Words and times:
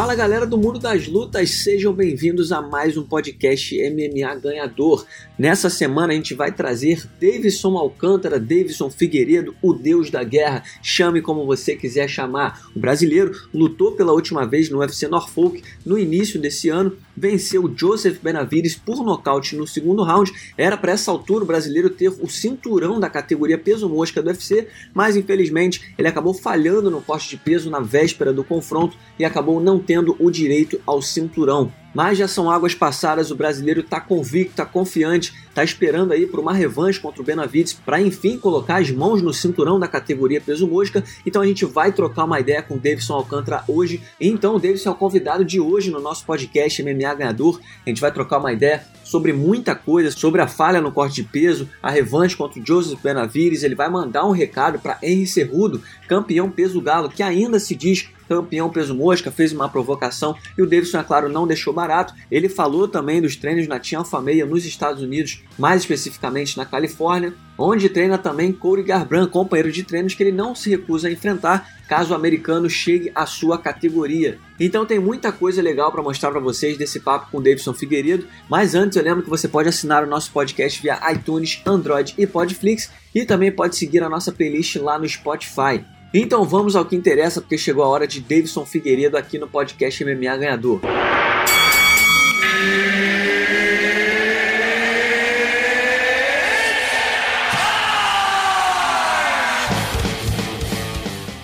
Fala 0.00 0.14
galera 0.14 0.46
do 0.46 0.56
Mundo 0.56 0.78
das 0.78 1.06
Lutas, 1.06 1.50
sejam 1.50 1.92
bem-vindos 1.92 2.52
a 2.52 2.62
mais 2.62 2.96
um 2.96 3.04
podcast 3.04 3.76
MMA 3.90 4.34
Ganhador. 4.36 5.04
Nessa 5.38 5.68
semana 5.68 6.14
a 6.14 6.16
gente 6.16 6.32
vai 6.32 6.50
trazer 6.50 7.06
Davidson 7.20 7.76
Alcântara, 7.76 8.40
Davidson 8.40 8.88
Figueiredo, 8.90 9.54
o 9.60 9.74
deus 9.74 10.10
da 10.10 10.24
guerra, 10.24 10.64
chame 10.82 11.20
como 11.20 11.44
você 11.44 11.76
quiser 11.76 12.08
chamar. 12.08 12.66
O 12.74 12.78
brasileiro 12.78 13.32
lutou 13.52 13.92
pela 13.92 14.14
última 14.14 14.46
vez 14.46 14.70
no 14.70 14.78
UFC 14.78 15.06
Norfolk 15.06 15.62
no 15.84 15.98
início 15.98 16.40
desse 16.40 16.70
ano, 16.70 16.96
venceu 17.20 17.70
Joseph 17.76 18.18
Benavides 18.22 18.74
por 18.74 19.04
nocaute 19.04 19.54
no 19.54 19.66
segundo 19.66 20.02
round. 20.02 20.32
Era 20.56 20.78
para 20.78 20.92
essa 20.92 21.10
altura 21.10 21.44
o 21.44 21.46
brasileiro 21.46 21.90
ter 21.90 22.08
o 22.08 22.26
cinturão 22.26 22.98
da 22.98 23.10
categoria 23.10 23.58
peso 23.58 23.88
mosca 23.88 24.22
do 24.22 24.28
UFC, 24.28 24.66
mas 24.94 25.16
infelizmente 25.16 25.94
ele 25.98 26.08
acabou 26.08 26.32
falhando 26.32 26.90
no 26.90 27.02
corte 27.02 27.28
de 27.28 27.36
peso 27.36 27.68
na 27.68 27.80
véspera 27.80 28.32
do 28.32 28.42
confronto 28.42 28.96
e 29.18 29.24
acabou 29.24 29.60
não 29.60 29.78
tendo 29.90 30.14
o 30.20 30.30
direito 30.30 30.80
ao 30.86 31.02
cinturão. 31.02 31.72
Mas 31.92 32.16
já 32.16 32.28
são 32.28 32.48
águas 32.48 32.76
passadas, 32.76 33.32
o 33.32 33.34
brasileiro 33.34 33.80
está 33.80 34.00
convicto, 34.00 34.52
está 34.52 34.64
confiante, 34.64 35.34
está 35.48 35.64
esperando 35.64 36.12
aí 36.12 36.26
por 36.26 36.38
uma 36.38 36.52
revanche 36.52 37.00
contra 37.00 37.20
o 37.20 37.24
Benavides 37.24 37.72
para 37.72 38.00
enfim 38.00 38.38
colocar 38.38 38.76
as 38.76 38.88
mãos 38.92 39.20
no 39.20 39.34
cinturão 39.34 39.80
da 39.80 39.88
categoria 39.88 40.40
peso 40.40 40.68
mosca. 40.68 41.02
Então 41.26 41.42
a 41.42 41.46
gente 41.46 41.64
vai 41.64 41.90
trocar 41.90 42.26
uma 42.26 42.38
ideia 42.38 42.62
com 42.62 42.74
o 42.74 42.78
Davidson 42.78 43.14
Alcântara 43.14 43.64
hoje. 43.66 44.00
Então 44.20 44.54
o 44.54 44.60
Davidson 44.60 44.90
é 44.90 44.92
o 44.92 44.94
convidado 44.94 45.44
de 45.44 45.58
hoje 45.58 45.90
no 45.90 46.00
nosso 46.00 46.24
podcast 46.24 46.80
MMA 46.80 47.12
Ganhador. 47.12 47.60
A 47.84 47.88
gente 47.88 48.00
vai 48.00 48.12
trocar 48.12 48.38
uma 48.38 48.52
ideia 48.52 48.84
sobre 49.02 49.32
muita 49.32 49.74
coisa, 49.74 50.12
sobre 50.12 50.40
a 50.40 50.46
falha 50.46 50.80
no 50.80 50.92
corte 50.92 51.16
de 51.16 51.24
peso, 51.24 51.68
a 51.82 51.90
revanche 51.90 52.36
contra 52.36 52.60
o 52.60 52.64
Joseph 52.64 53.02
Benavides. 53.02 53.64
Ele 53.64 53.74
vai 53.74 53.90
mandar 53.90 54.24
um 54.24 54.30
recado 54.30 54.78
para 54.78 55.00
Henry 55.02 55.26
Cerrudo, 55.26 55.82
campeão 56.06 56.48
peso 56.48 56.80
galo, 56.80 57.08
que 57.08 57.24
ainda 57.24 57.58
se 57.58 57.74
diz 57.74 58.08
campeão 58.30 58.70
peso 58.70 58.94
mosca, 58.94 59.32
fez 59.32 59.52
uma 59.52 59.68
provocação 59.68 60.36
e 60.56 60.62
o 60.62 60.66
Davidson, 60.66 61.00
é 61.00 61.02
claro, 61.02 61.28
não 61.28 61.48
deixou 61.48 61.72
barato. 61.72 62.14
Ele 62.30 62.48
falou 62.48 62.86
também 62.86 63.20
dos 63.20 63.34
treinos 63.34 63.66
na 63.66 63.80
Tia 63.80 63.98
Alfameia 63.98 64.46
nos 64.46 64.64
Estados 64.64 65.02
Unidos, 65.02 65.42
mais 65.58 65.80
especificamente 65.80 66.56
na 66.56 66.64
Califórnia, 66.64 67.34
onde 67.58 67.88
treina 67.88 68.16
também 68.16 68.52
Corey 68.52 68.84
Garbrandt, 68.84 69.32
companheiro 69.32 69.72
de 69.72 69.82
treinos 69.82 70.14
que 70.14 70.22
ele 70.22 70.30
não 70.30 70.54
se 70.54 70.70
recusa 70.70 71.08
a 71.08 71.10
enfrentar 71.10 71.68
caso 71.88 72.12
o 72.12 72.16
americano 72.16 72.70
chegue 72.70 73.10
à 73.16 73.26
sua 73.26 73.58
categoria. 73.58 74.38
Então 74.60 74.86
tem 74.86 75.00
muita 75.00 75.32
coisa 75.32 75.60
legal 75.60 75.90
para 75.90 76.00
mostrar 76.00 76.30
para 76.30 76.38
vocês 76.38 76.78
desse 76.78 77.00
papo 77.00 77.32
com 77.32 77.38
o 77.38 77.42
Davidson 77.42 77.74
Figueiredo, 77.74 78.28
mas 78.48 78.76
antes 78.76 78.96
eu 78.96 79.02
lembro 79.02 79.24
que 79.24 79.28
você 79.28 79.48
pode 79.48 79.68
assinar 79.68 80.04
o 80.04 80.06
nosso 80.06 80.30
podcast 80.30 80.80
via 80.80 81.00
iTunes, 81.10 81.60
Android 81.66 82.14
e 82.16 82.28
Podflix 82.28 82.92
e 83.12 83.24
também 83.24 83.50
pode 83.50 83.74
seguir 83.74 84.04
a 84.04 84.08
nossa 84.08 84.30
playlist 84.30 84.76
lá 84.76 85.00
no 85.00 85.08
Spotify. 85.08 85.84
Então 86.12 86.44
vamos 86.44 86.74
ao 86.74 86.84
que 86.84 86.96
interessa, 86.96 87.40
porque 87.40 87.56
chegou 87.56 87.84
a 87.84 87.88
hora 87.88 88.04
de 88.04 88.20
Davidson 88.20 88.66
Figueiredo 88.66 89.16
aqui 89.16 89.38
no 89.38 89.46
podcast 89.46 90.04
MMA 90.04 90.36
Ganhador. 90.36 90.80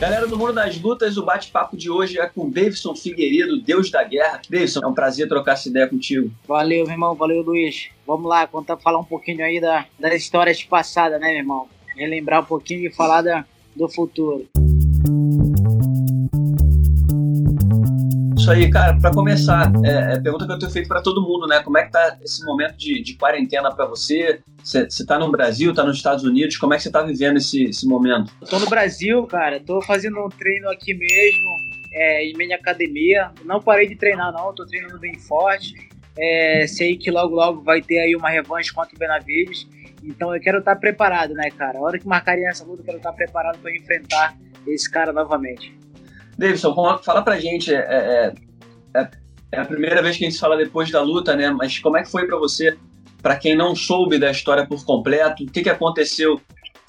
Galera 0.00 0.26
do 0.26 0.36
Mundo 0.36 0.54
das 0.54 0.80
Lutas, 0.80 1.16
o 1.16 1.24
bate-papo 1.24 1.76
de 1.76 1.88
hoje 1.88 2.18
é 2.18 2.26
com 2.26 2.50
Davidson 2.50 2.96
Figueiredo, 2.96 3.62
Deus 3.62 3.88
da 3.88 4.02
Guerra. 4.02 4.42
Davidson, 4.50 4.80
é 4.82 4.86
um 4.88 4.94
prazer 4.94 5.28
trocar 5.28 5.52
essa 5.52 5.68
ideia 5.68 5.86
contigo. 5.86 6.32
Valeu, 6.46 6.84
meu 6.84 6.92
irmão, 6.92 7.14
valeu, 7.14 7.40
Luiz. 7.40 7.90
Vamos 8.04 8.28
lá, 8.28 8.44
contar, 8.48 8.76
falar 8.78 8.98
um 8.98 9.04
pouquinho 9.04 9.44
aí 9.44 9.60
da, 9.60 9.86
das 9.96 10.14
histórias 10.14 10.60
passadas, 10.64 11.20
né, 11.20 11.28
meu 11.28 11.38
irmão? 11.38 11.68
Relembrar 11.96 12.42
um 12.42 12.46
pouquinho 12.46 12.88
e 12.88 12.92
falar 12.92 13.22
da, 13.22 13.46
do 13.76 13.88
futuro. 13.88 14.48
Isso 18.46 18.50
aí, 18.50 18.70
cara, 18.70 18.96
para 19.00 19.10
começar, 19.10 19.72
é, 19.84 20.14
é 20.14 20.20
pergunta 20.20 20.46
que 20.46 20.52
eu 20.52 20.58
tenho 20.58 20.70
feito 20.70 20.86
para 20.86 21.02
todo 21.02 21.20
mundo, 21.20 21.48
né? 21.48 21.60
Como 21.64 21.78
é 21.78 21.84
que 21.84 21.90
tá 21.90 22.16
esse 22.22 22.44
momento 22.44 22.76
de, 22.76 23.02
de 23.02 23.14
quarentena 23.14 23.74
para 23.74 23.86
você? 23.86 24.40
Você 24.62 25.04
tá 25.04 25.18
no 25.18 25.30
Brasil, 25.30 25.74
tá 25.74 25.82
nos 25.82 25.96
Estados 25.96 26.22
Unidos, 26.22 26.56
como 26.56 26.72
é 26.72 26.76
que 26.76 26.84
você 26.84 26.90
tá 26.90 27.02
vivendo 27.02 27.38
esse, 27.38 27.64
esse 27.64 27.86
momento? 27.88 28.32
Eu 28.40 28.46
tô 28.46 28.58
no 28.60 28.66
Brasil, 28.66 29.26
cara, 29.26 29.58
tô 29.58 29.82
fazendo 29.82 30.24
um 30.24 30.28
treino 30.28 30.68
aqui 30.70 30.94
mesmo, 30.94 31.56
é, 31.92 32.24
em 32.24 32.34
minha 32.36 32.56
academia. 32.56 33.32
Não 33.44 33.60
parei 33.60 33.88
de 33.88 33.96
treinar, 33.96 34.32
não, 34.32 34.54
tô 34.54 34.64
treinando 34.64 34.98
bem 34.98 35.18
forte. 35.18 35.74
É, 36.16 36.66
sei 36.68 36.96
que 36.96 37.10
logo, 37.10 37.34
logo 37.34 37.62
vai 37.62 37.82
ter 37.82 37.98
aí 37.98 38.14
uma 38.14 38.30
revanche 38.30 38.72
contra 38.72 38.94
o 38.94 38.98
Benavides. 38.98 39.66
Então 40.06 40.34
eu 40.34 40.40
quero 40.40 40.58
estar 40.58 40.76
preparado, 40.76 41.34
né, 41.34 41.50
cara? 41.50 41.78
A 41.78 41.82
hora 41.82 41.98
que 41.98 42.06
marcarem 42.06 42.46
essa 42.46 42.64
luta, 42.64 42.82
eu 42.82 42.84
quero 42.84 42.98
estar 42.98 43.12
preparado 43.12 43.58
para 43.58 43.74
enfrentar 43.74 44.36
esse 44.66 44.90
cara 44.90 45.12
novamente. 45.12 45.76
Davidson, 46.38 46.74
fala 47.02 47.22
pra 47.22 47.38
gente, 47.38 47.74
é, 47.74 47.78
é, 47.78 48.34
é, 48.94 49.08
é, 49.52 49.60
a 49.60 49.64
primeira 49.64 50.02
vez 50.02 50.16
que 50.16 50.24
a 50.24 50.30
gente 50.30 50.38
fala 50.38 50.56
depois 50.56 50.90
da 50.90 51.02
luta, 51.02 51.34
né? 51.34 51.50
Mas 51.50 51.78
como 51.78 51.96
é 51.96 52.02
que 52.02 52.10
foi 52.10 52.26
para 52.26 52.36
você, 52.38 52.76
para 53.22 53.36
quem 53.36 53.56
não 53.56 53.74
soube 53.74 54.18
da 54.18 54.30
história 54.30 54.66
por 54.66 54.84
completo, 54.84 55.42
o 55.44 55.46
que, 55.46 55.62
que 55.62 55.70
aconteceu? 55.70 56.40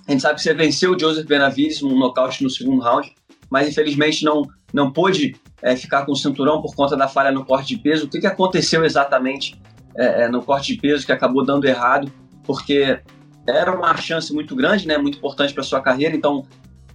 A 0.07 0.11
gente 0.11 0.21
sabe 0.21 0.35
que 0.35 0.41
você 0.41 0.53
venceu 0.53 0.93
o 0.93 0.99
Joseph 0.99 1.25
Benavides 1.25 1.81
um 1.81 1.97
nocaute 1.97 2.43
no 2.43 2.49
segundo 2.49 2.81
round, 2.81 3.13
mas 3.49 3.67
infelizmente 3.67 4.23
não, 4.23 4.43
não 4.73 4.91
pôde 4.91 5.35
é, 5.61 5.75
ficar 5.75 6.05
com 6.05 6.11
o 6.11 6.15
cinturão 6.15 6.61
por 6.61 6.75
conta 6.75 6.95
da 6.95 7.07
falha 7.07 7.31
no 7.31 7.45
corte 7.45 7.75
de 7.75 7.81
peso. 7.81 8.05
O 8.05 8.09
que, 8.09 8.19
que 8.19 8.27
aconteceu 8.27 8.85
exatamente 8.85 9.59
é, 9.97 10.23
é, 10.23 10.29
no 10.29 10.41
corte 10.41 10.73
de 10.73 10.79
peso 10.79 11.05
que 11.05 11.11
acabou 11.11 11.45
dando 11.45 11.65
errado? 11.65 12.11
Porque 12.47 12.99
era 13.45 13.71
uma 13.75 13.95
chance 13.97 14.33
muito 14.33 14.55
grande, 14.55 14.87
né, 14.87 14.97
muito 14.97 15.19
importante 15.19 15.53
para 15.53 15.63
sua 15.63 15.81
carreira, 15.81 16.15
então 16.15 16.47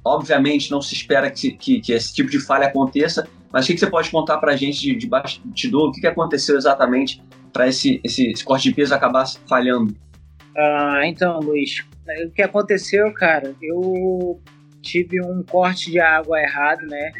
Obviamente, 0.04 0.70
não 0.70 0.82
se 0.82 0.94
espera 0.94 1.30
que, 1.30 1.52
que, 1.52 1.80
que 1.80 1.92
esse 1.92 2.12
tipo 2.12 2.28
de 2.28 2.40
falha 2.40 2.66
aconteça, 2.66 3.28
mas 3.52 3.64
o 3.64 3.68
que, 3.68 3.74
que 3.74 3.80
você 3.80 3.88
pode 3.88 4.10
contar 4.10 4.38
para 4.38 4.52
a 4.52 4.56
gente 4.56 4.80
de, 4.80 4.96
de 4.96 5.06
bastidor? 5.06 5.88
O 5.88 5.92
que, 5.92 6.00
que 6.00 6.06
aconteceu 6.06 6.56
exatamente 6.56 7.22
para 7.52 7.68
esse, 7.68 8.00
esse, 8.02 8.30
esse, 8.30 8.44
corte 8.44 8.68
de 8.68 8.74
peso 8.74 8.94
acabar 8.94 9.24
falhando? 9.48 9.94
Ah, 10.56 11.02
então, 11.04 11.38
Luiz, 11.38 11.84
o 12.26 12.30
que 12.30 12.42
aconteceu, 12.42 13.12
cara? 13.12 13.54
Eu 13.62 14.40
tive 14.80 15.22
um 15.22 15.44
corte 15.44 15.92
de 15.92 16.00
água 16.00 16.40
errado, 16.40 16.84
né? 16.86 17.12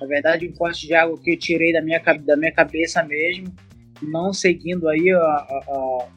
Na 0.00 0.06
verdade, 0.06 0.48
um 0.48 0.52
corte 0.52 0.86
de 0.86 0.94
água 0.94 1.18
que 1.22 1.32
eu 1.32 1.38
tirei 1.38 1.74
da 1.74 1.82
minha, 1.82 1.98
da 1.98 2.36
minha 2.36 2.52
cabeça 2.52 3.02
mesmo, 3.02 3.54
não 4.02 4.32
seguindo 4.32 4.88
aí 4.88 5.08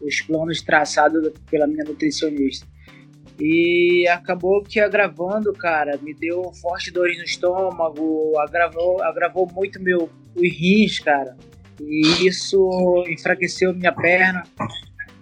os 0.01 0.21
planos 0.21 0.61
traçados 0.61 1.31
pela 1.49 1.67
minha 1.67 1.83
nutricionista. 1.83 2.67
E 3.39 4.07
acabou 4.07 4.61
que 4.61 4.79
agravando, 4.79 5.51
cara, 5.53 5.97
me 5.97 6.13
deu 6.13 6.53
forte 6.61 6.91
dores 6.91 7.17
no 7.17 7.23
estômago, 7.23 8.37
agravou, 8.39 9.01
agravou 9.03 9.49
muito 9.51 9.81
meu 9.81 10.09
os 10.35 10.57
rins, 10.57 10.99
cara. 10.99 11.35
E 11.81 12.27
isso 12.27 13.03
enfraqueceu 13.07 13.73
minha 13.73 13.91
perna. 13.91 14.43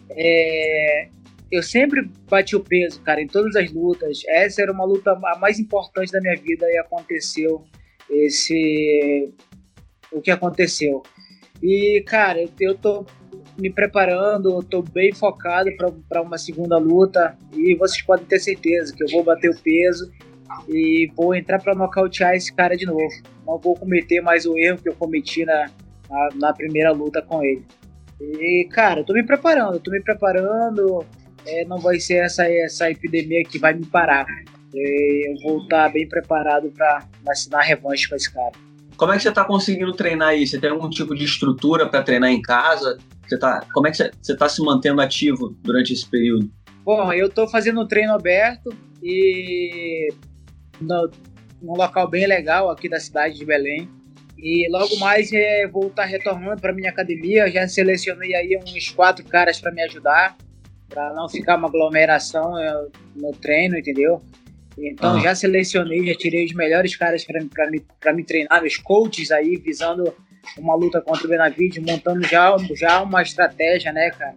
É, 0.09 1.07
eu 1.51 1.63
sempre 1.63 2.09
bati 2.29 2.55
o 2.55 2.59
peso, 2.59 3.01
cara, 3.01 3.21
em 3.21 3.27
todas 3.27 3.55
as 3.55 3.71
lutas. 3.71 4.21
Essa 4.27 4.61
era 4.61 4.71
uma 4.71 4.85
luta 4.85 5.11
a 5.11 5.37
mais 5.37 5.59
importante 5.59 6.11
da 6.11 6.21
minha 6.21 6.35
vida 6.35 6.65
e 6.69 6.77
aconteceu 6.77 7.63
esse 8.09 9.33
o 10.11 10.21
que 10.21 10.31
aconteceu. 10.31 11.01
E, 11.61 12.03
cara, 12.07 12.43
eu 12.59 12.75
tô 12.75 13.05
me 13.57 13.69
preparando, 13.69 14.59
estou 14.59 14.81
bem 14.81 15.13
focado 15.13 15.69
para 16.09 16.21
uma 16.21 16.37
segunda 16.37 16.77
luta 16.77 17.37
e 17.55 17.75
vocês 17.75 18.01
podem 18.01 18.25
ter 18.25 18.39
certeza 18.39 18.93
que 18.95 19.03
eu 19.03 19.07
vou 19.09 19.23
bater 19.23 19.49
o 19.49 19.57
peso 19.57 20.11
e 20.67 21.11
vou 21.15 21.35
entrar 21.35 21.59
para 21.59 21.75
nocautear 21.75 22.35
esse 22.35 22.53
cara 22.53 22.75
de 22.75 22.85
novo. 22.85 23.11
Não 23.45 23.57
vou 23.59 23.75
cometer 23.75 24.21
mais 24.21 24.45
o 24.45 24.57
erro 24.57 24.79
que 24.79 24.89
eu 24.89 24.95
cometi 24.95 25.45
na, 25.45 25.69
na, 26.09 26.29
na 26.35 26.53
primeira 26.53 26.91
luta 26.91 27.21
com 27.21 27.43
ele. 27.43 27.63
E, 28.19 28.67
cara, 28.71 29.01
eu 29.01 29.03
tô 29.03 29.13
me 29.13 29.23
preparando, 29.23 29.79
tô 29.79 29.91
me 29.91 30.01
preparando. 30.01 31.05
É, 31.45 31.65
não 31.65 31.79
vai 31.79 31.99
ser 31.99 32.25
essa, 32.25 32.47
essa 32.47 32.89
epidemia 32.89 33.43
que 33.43 33.57
vai 33.57 33.73
me 33.73 33.85
parar. 33.85 34.25
E 34.73 35.29
eu 35.29 35.41
vou 35.41 35.63
estar 35.63 35.89
bem 35.91 36.07
preparado 36.07 36.71
para 36.71 37.07
assinar 37.27 37.63
revanche 37.63 38.07
com 38.07 38.15
esse 38.15 38.31
cara. 38.31 38.51
Como 39.01 39.11
é 39.11 39.17
que 39.17 39.23
você 39.23 39.29
está 39.29 39.43
conseguindo 39.43 39.91
treinar 39.93 40.27
aí? 40.27 40.45
Você 40.45 40.59
tem 40.59 40.69
algum 40.69 40.87
tipo 40.87 41.15
de 41.15 41.25
estrutura 41.25 41.89
para 41.89 42.03
treinar 42.03 42.29
em 42.29 42.39
casa? 42.39 42.99
Você 43.27 43.35
tá, 43.35 43.65
como 43.73 43.87
é 43.87 43.89
que 43.91 43.97
você 43.97 44.31
está 44.31 44.47
se 44.47 44.61
mantendo 44.61 45.01
ativo 45.01 45.57
durante 45.63 45.91
esse 45.91 46.07
período? 46.07 46.51
Bom, 46.85 47.11
eu 47.11 47.25
estou 47.25 47.47
fazendo 47.47 47.81
um 47.81 47.87
treino 47.87 48.13
aberto 48.13 48.69
e 49.01 50.07
no, 50.79 51.09
num 51.59 51.73
local 51.73 52.07
bem 52.07 52.27
legal 52.27 52.69
aqui 52.69 52.87
da 52.87 52.99
cidade 52.99 53.39
de 53.39 53.43
Belém. 53.43 53.89
E 54.37 54.69
logo 54.69 54.95
mais 54.99 55.33
é, 55.33 55.65
vou 55.65 55.87
estar 55.87 56.03
tá 56.03 56.07
retornando 56.07 56.61
para 56.61 56.71
minha 56.71 56.91
academia. 56.91 57.49
já 57.49 57.67
selecionei 57.67 58.35
aí 58.35 58.55
uns 58.55 58.89
quatro 58.89 59.25
caras 59.25 59.59
para 59.59 59.71
me 59.71 59.81
ajudar, 59.81 60.37
para 60.87 61.11
não 61.15 61.27
ficar 61.27 61.57
uma 61.57 61.67
aglomeração 61.67 62.55
é, 62.55 62.85
no 63.15 63.31
treino, 63.31 63.79
entendeu? 63.79 64.21
Então 64.89 65.15
ah. 65.15 65.19
já 65.19 65.35
selecionei, 65.35 66.05
já 66.05 66.15
tirei 66.15 66.45
os 66.45 66.53
melhores 66.53 66.95
caras 66.95 67.23
para 67.23 67.69
me, 67.69 67.83
me 68.15 68.23
treinar, 68.23 68.63
os 68.63 68.77
coaches 68.77 69.31
aí, 69.31 69.55
visando 69.57 70.13
uma 70.57 70.75
luta 70.75 71.01
contra 71.01 71.25
o 71.25 71.29
Benavides, 71.29 71.83
montando 71.83 72.25
já, 72.27 72.55
já 72.75 73.01
uma 73.01 73.21
estratégia, 73.21 73.91
né, 73.91 74.09
cara? 74.11 74.35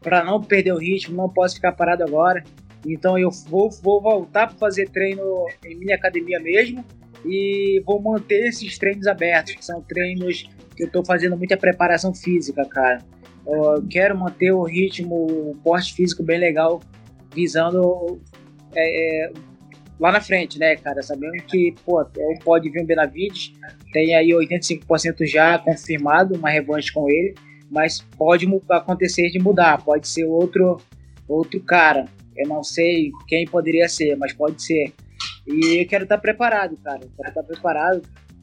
Para 0.00 0.24
não 0.24 0.42
perder 0.42 0.72
o 0.72 0.78
ritmo, 0.78 1.16
não 1.16 1.28
posso 1.28 1.56
ficar 1.56 1.72
parado 1.72 2.02
agora. 2.02 2.42
Então 2.86 3.18
eu 3.18 3.30
vou, 3.48 3.70
vou 3.70 4.00
voltar 4.00 4.48
para 4.48 4.56
fazer 4.56 4.88
treino 4.88 5.46
em 5.64 5.76
minha 5.76 5.94
academia 5.94 6.40
mesmo 6.40 6.84
e 7.24 7.82
vou 7.84 8.00
manter 8.00 8.46
esses 8.46 8.78
treinos 8.78 9.06
abertos, 9.06 9.54
que 9.54 9.64
são 9.64 9.82
treinos 9.82 10.48
que 10.74 10.84
eu 10.84 10.86
estou 10.86 11.04
fazendo 11.04 11.36
muita 11.36 11.56
preparação 11.56 12.14
física, 12.14 12.64
cara. 12.64 12.98
Eu 13.46 13.84
quero 13.88 14.18
manter 14.18 14.52
o 14.52 14.62
ritmo, 14.62 15.14
o 15.14 15.56
porte 15.62 15.92
físico 15.94 16.22
bem 16.22 16.38
legal, 16.38 16.80
visando 17.34 18.20
é, 18.74 19.26
é, 19.26 19.32
lá 20.00 20.10
na 20.10 20.20
frente, 20.20 20.58
né, 20.58 20.74
cara? 20.76 21.02
Sabendo 21.02 21.36
que, 21.44 21.74
pô, 21.84 22.02
pode 22.42 22.70
vir 22.70 22.82
o 22.82 22.86
Benavides, 22.86 23.52
tem 23.92 24.14
aí 24.14 24.30
85% 24.30 25.26
já 25.26 25.58
confirmado, 25.58 26.34
uma 26.34 26.48
revanche 26.48 26.90
com 26.90 27.08
ele, 27.08 27.34
mas 27.70 28.00
pode 28.16 28.46
acontecer 28.70 29.28
de 29.30 29.38
mudar, 29.38 29.84
pode 29.84 30.08
ser 30.08 30.24
outro, 30.24 30.78
outro 31.28 31.60
cara. 31.60 32.06
Eu 32.36 32.48
não 32.48 32.64
sei 32.64 33.10
quem 33.28 33.44
poderia 33.44 33.88
ser, 33.88 34.16
mas 34.16 34.32
pode 34.32 34.62
ser. 34.62 34.92
E 35.46 35.82
eu 35.82 35.86
quero 35.86 36.04
estar 36.04 36.18
preparado, 36.18 36.76
cara. 36.82 37.00
Eu 37.02 37.10
quero 37.16 37.28
estar 37.28 37.42
preparado. 37.42 38.02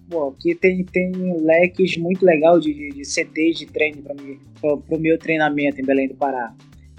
Pô, 0.10 0.30
aqui 0.30 0.54
tem, 0.56 0.86
tem 0.86 1.12
leques 1.42 1.98
muito 1.98 2.24
legal 2.24 2.60
de, 2.60 2.74
de, 2.74 2.90
de 2.90 3.06
CTs 3.06 3.58
de 3.58 3.66
treino 3.66 4.04
para 4.04 4.16
o 4.96 5.00
meu 5.00 5.18
treinamento 5.18 5.82
em 5.82 5.86
Belém 5.86 6.08
do 6.08 6.16
Pará. 6.16 6.54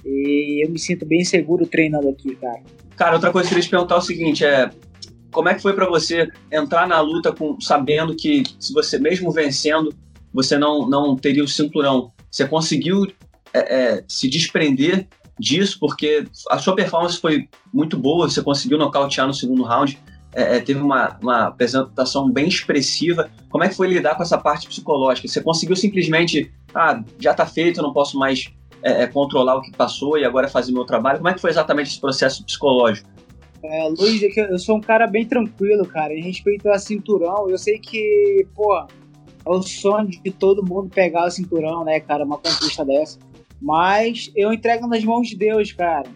E 0.04 0.64
eu 0.64 0.70
me 0.70 0.78
sinto 0.78 1.06
bem 1.06 1.25
seguro 1.25 1.66
treinando 1.66 2.08
aqui, 2.08 2.34
cara. 2.37 2.61
Cara, 2.99 3.15
outra 3.15 3.31
coisa 3.31 3.49
que 3.49 3.55
eu 3.55 3.56
queria 3.56 3.69
te 3.69 3.71
perguntar 3.71 3.95
é 3.95 3.99
o 3.99 4.03
seguinte, 4.03 4.45
é 4.45 4.71
como 5.31 5.49
é 5.49 5.55
que 5.55 5.62
foi 5.62 5.73
para 5.73 5.89
você 5.89 6.29
entrar 6.50 6.87
na 6.89 7.00
luta 7.00 7.33
com 7.33 7.61
sabendo 7.61 8.17
que 8.17 8.43
se 8.59 8.73
você 8.73 8.99
mesmo 8.99 9.31
vencendo, 9.31 9.95
você 10.35 10.59
não 10.59 10.89
não 10.89 11.15
teria 11.15 11.45
o 11.45 11.49
cinturão? 11.49 12.11
Você 12.29 12.47
conseguiu 12.49 13.06
é, 13.55 13.59
é, 13.59 14.05
se 14.09 14.29
desprender 14.29 15.06
disso 15.39 15.79
porque 15.79 16.25
a 16.50 16.59
sua 16.59 16.75
performance 16.75 17.21
foi 17.21 17.49
muito 17.73 17.97
boa, 17.97 18.29
você 18.29 18.43
conseguiu 18.43 18.77
nocautear 18.77 19.29
no 19.29 19.35
segundo 19.35 19.62
round, 19.62 19.97
é, 20.35 20.56
é, 20.56 20.61
teve 20.61 20.81
uma, 20.81 21.17
uma 21.23 21.47
apresentação 21.47 22.29
bem 22.29 22.49
expressiva. 22.49 23.31
Como 23.49 23.62
é 23.62 23.69
que 23.69 23.77
foi 23.77 23.87
lidar 23.87 24.17
com 24.17 24.25
essa 24.25 24.37
parte 24.37 24.67
psicológica? 24.67 25.29
Você 25.29 25.41
conseguiu 25.41 25.77
simplesmente, 25.77 26.53
ah, 26.75 27.00
já 27.21 27.31
está 27.31 27.47
feito, 27.47 27.79
eu 27.79 27.85
não 27.85 27.93
posso 27.93 28.19
mais 28.19 28.50
é, 28.82 29.02
é, 29.02 29.06
controlar 29.06 29.56
o 29.56 29.62
que 29.62 29.70
passou 29.72 30.19
e 30.19 30.25
agora 30.25 30.48
fazer 30.48 30.72
meu 30.72 30.84
trabalho? 30.84 31.19
Como 31.19 31.28
é 31.28 31.34
que 31.34 31.40
foi 31.40 31.50
exatamente 31.50 31.90
esse 31.90 32.00
processo 32.00 32.44
psicológico? 32.44 33.08
É, 33.62 33.88
Luiz, 33.88 34.22
é 34.22 34.52
eu 34.52 34.58
sou 34.58 34.76
um 34.76 34.80
cara 34.80 35.06
bem 35.06 35.26
tranquilo, 35.26 35.84
cara. 35.86 36.14
Em 36.14 36.22
respeito 36.22 36.69
a 36.69 36.78
cinturão, 36.78 37.48
eu 37.48 37.58
sei 37.58 37.78
que, 37.78 38.46
pô, 38.54 38.76
é 38.78 38.86
o 39.44 39.62
sonho 39.62 40.08
de 40.08 40.30
todo 40.30 40.64
mundo 40.64 40.90
pegar 40.90 41.26
o 41.26 41.30
cinturão, 41.30 41.84
né, 41.84 41.98
cara? 42.00 42.25
Uma 42.25 42.38
conquista 42.38 42.84
dessa. 42.84 43.19
Mas 43.60 44.30
eu 44.36 44.52
entrego 44.52 44.86
nas 44.86 45.02
mãos 45.04 45.28
de 45.28 45.36
Deus, 45.36 45.72
cara. 45.72 46.08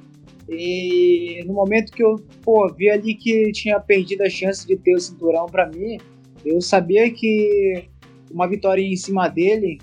E 0.49 1.43
no 1.47 1.55
momento 1.55 1.93
que 1.93 2.03
eu 2.03 2.17
pô, 2.43 2.73
vi 2.73 2.91
ali 2.91 3.15
que 3.15 3.51
tinha 3.53 3.81
perdido 3.81 4.23
a 4.23 4.31
chance 4.31 4.67
de 4.67 4.77
ter 4.77 4.95
o 4.95 5.01
cinturão 5.01 5.47
para 5.47 5.67
mim, 5.67 5.99
eu 6.45 6.61
sabia 6.61 7.11
que 7.11 7.89
uma 8.31 8.47
vitória 8.49 8.83
em 8.83 8.97
cima 8.97 9.29
dele, 9.29 9.79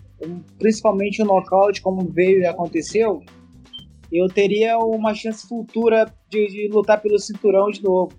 principalmente 0.58 1.22
o 1.22 1.26
nocaute, 1.26 1.82
como 1.82 2.02
veio 2.10 2.42
e 2.42 2.46
aconteceu, 2.46 3.22
eu 4.12 4.28
teria 4.28 4.78
uma 4.78 5.14
chance 5.14 5.48
futura 5.48 6.12
de, 6.30 6.48
de 6.48 6.68
lutar 6.68 7.00
pelo 7.02 7.20
cinturão 7.20 7.70
de 7.70 7.84
novo. 7.84 8.12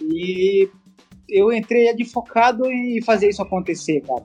E 0.00 0.68
eu 1.28 1.52
entrei 1.52 1.88
ali 1.88 2.04
focado 2.04 2.70
em 2.70 3.00
fazer 3.02 3.28
isso 3.28 3.42
acontecer, 3.42 4.00
cara. 4.02 4.24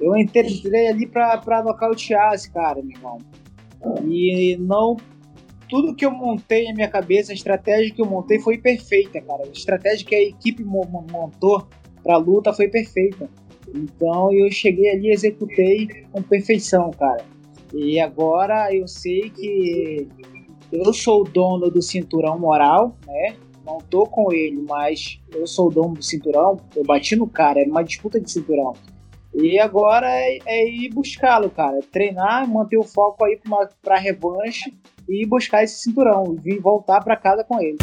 Eu 0.00 0.16
entrei 0.16 0.88
ali 0.88 1.06
pra, 1.06 1.38
pra 1.38 1.62
nocautear 1.62 2.34
esse 2.34 2.50
cara, 2.50 2.82
meu 2.82 2.96
irmão. 2.96 3.18
E 4.06 4.56
não. 4.58 4.96
Tudo 5.68 5.94
que 5.94 6.04
eu 6.04 6.10
montei 6.10 6.66
na 6.66 6.74
minha 6.74 6.88
cabeça, 6.88 7.32
a 7.32 7.34
estratégia 7.34 7.92
que 7.92 8.00
eu 8.00 8.06
montei 8.06 8.38
foi 8.38 8.58
perfeita, 8.58 9.20
cara. 9.20 9.44
A 9.44 9.50
estratégia 9.50 10.06
que 10.06 10.14
a 10.14 10.22
equipe 10.22 10.62
montou 10.62 11.66
pra 12.02 12.16
luta 12.16 12.52
foi 12.52 12.68
perfeita. 12.68 13.28
Então 13.74 14.32
eu 14.32 14.50
cheguei 14.52 14.90
ali 14.90 15.08
e 15.08 15.12
executei 15.12 15.88
com 16.12 16.22
perfeição, 16.22 16.90
cara. 16.92 17.24
E 17.72 17.98
agora 17.98 18.72
eu 18.72 18.86
sei 18.86 19.30
que 19.30 20.08
eu 20.70 20.92
sou 20.92 21.22
o 21.22 21.24
dono 21.24 21.70
do 21.70 21.82
cinturão 21.82 22.38
moral, 22.38 22.96
né? 23.06 23.36
Não 23.66 23.78
tô 23.78 24.06
com 24.06 24.32
ele, 24.32 24.62
mas 24.68 25.20
eu 25.34 25.46
sou 25.46 25.68
o 25.68 25.70
dono 25.70 25.94
do 25.94 26.02
cinturão. 26.02 26.60
Eu 26.76 26.84
bati 26.84 27.16
no 27.16 27.26
cara, 27.26 27.60
era 27.60 27.70
uma 27.70 27.82
disputa 27.82 28.20
de 28.20 28.30
cinturão. 28.30 28.74
E 29.34 29.58
agora 29.58 30.06
é, 30.08 30.38
é 30.46 30.68
ir 30.68 30.90
buscá-lo, 30.90 31.50
cara. 31.50 31.80
Treinar, 31.90 32.48
manter 32.48 32.76
o 32.76 32.84
foco 32.84 33.24
aí 33.24 33.40
para 33.82 33.96
revanche 33.96 34.72
e 35.08 35.26
buscar 35.26 35.64
esse 35.64 35.80
cinturão. 35.80 36.36
Vir 36.40 36.60
voltar 36.60 37.02
para 37.02 37.16
casa 37.16 37.42
com 37.42 37.60
ele. 37.60 37.78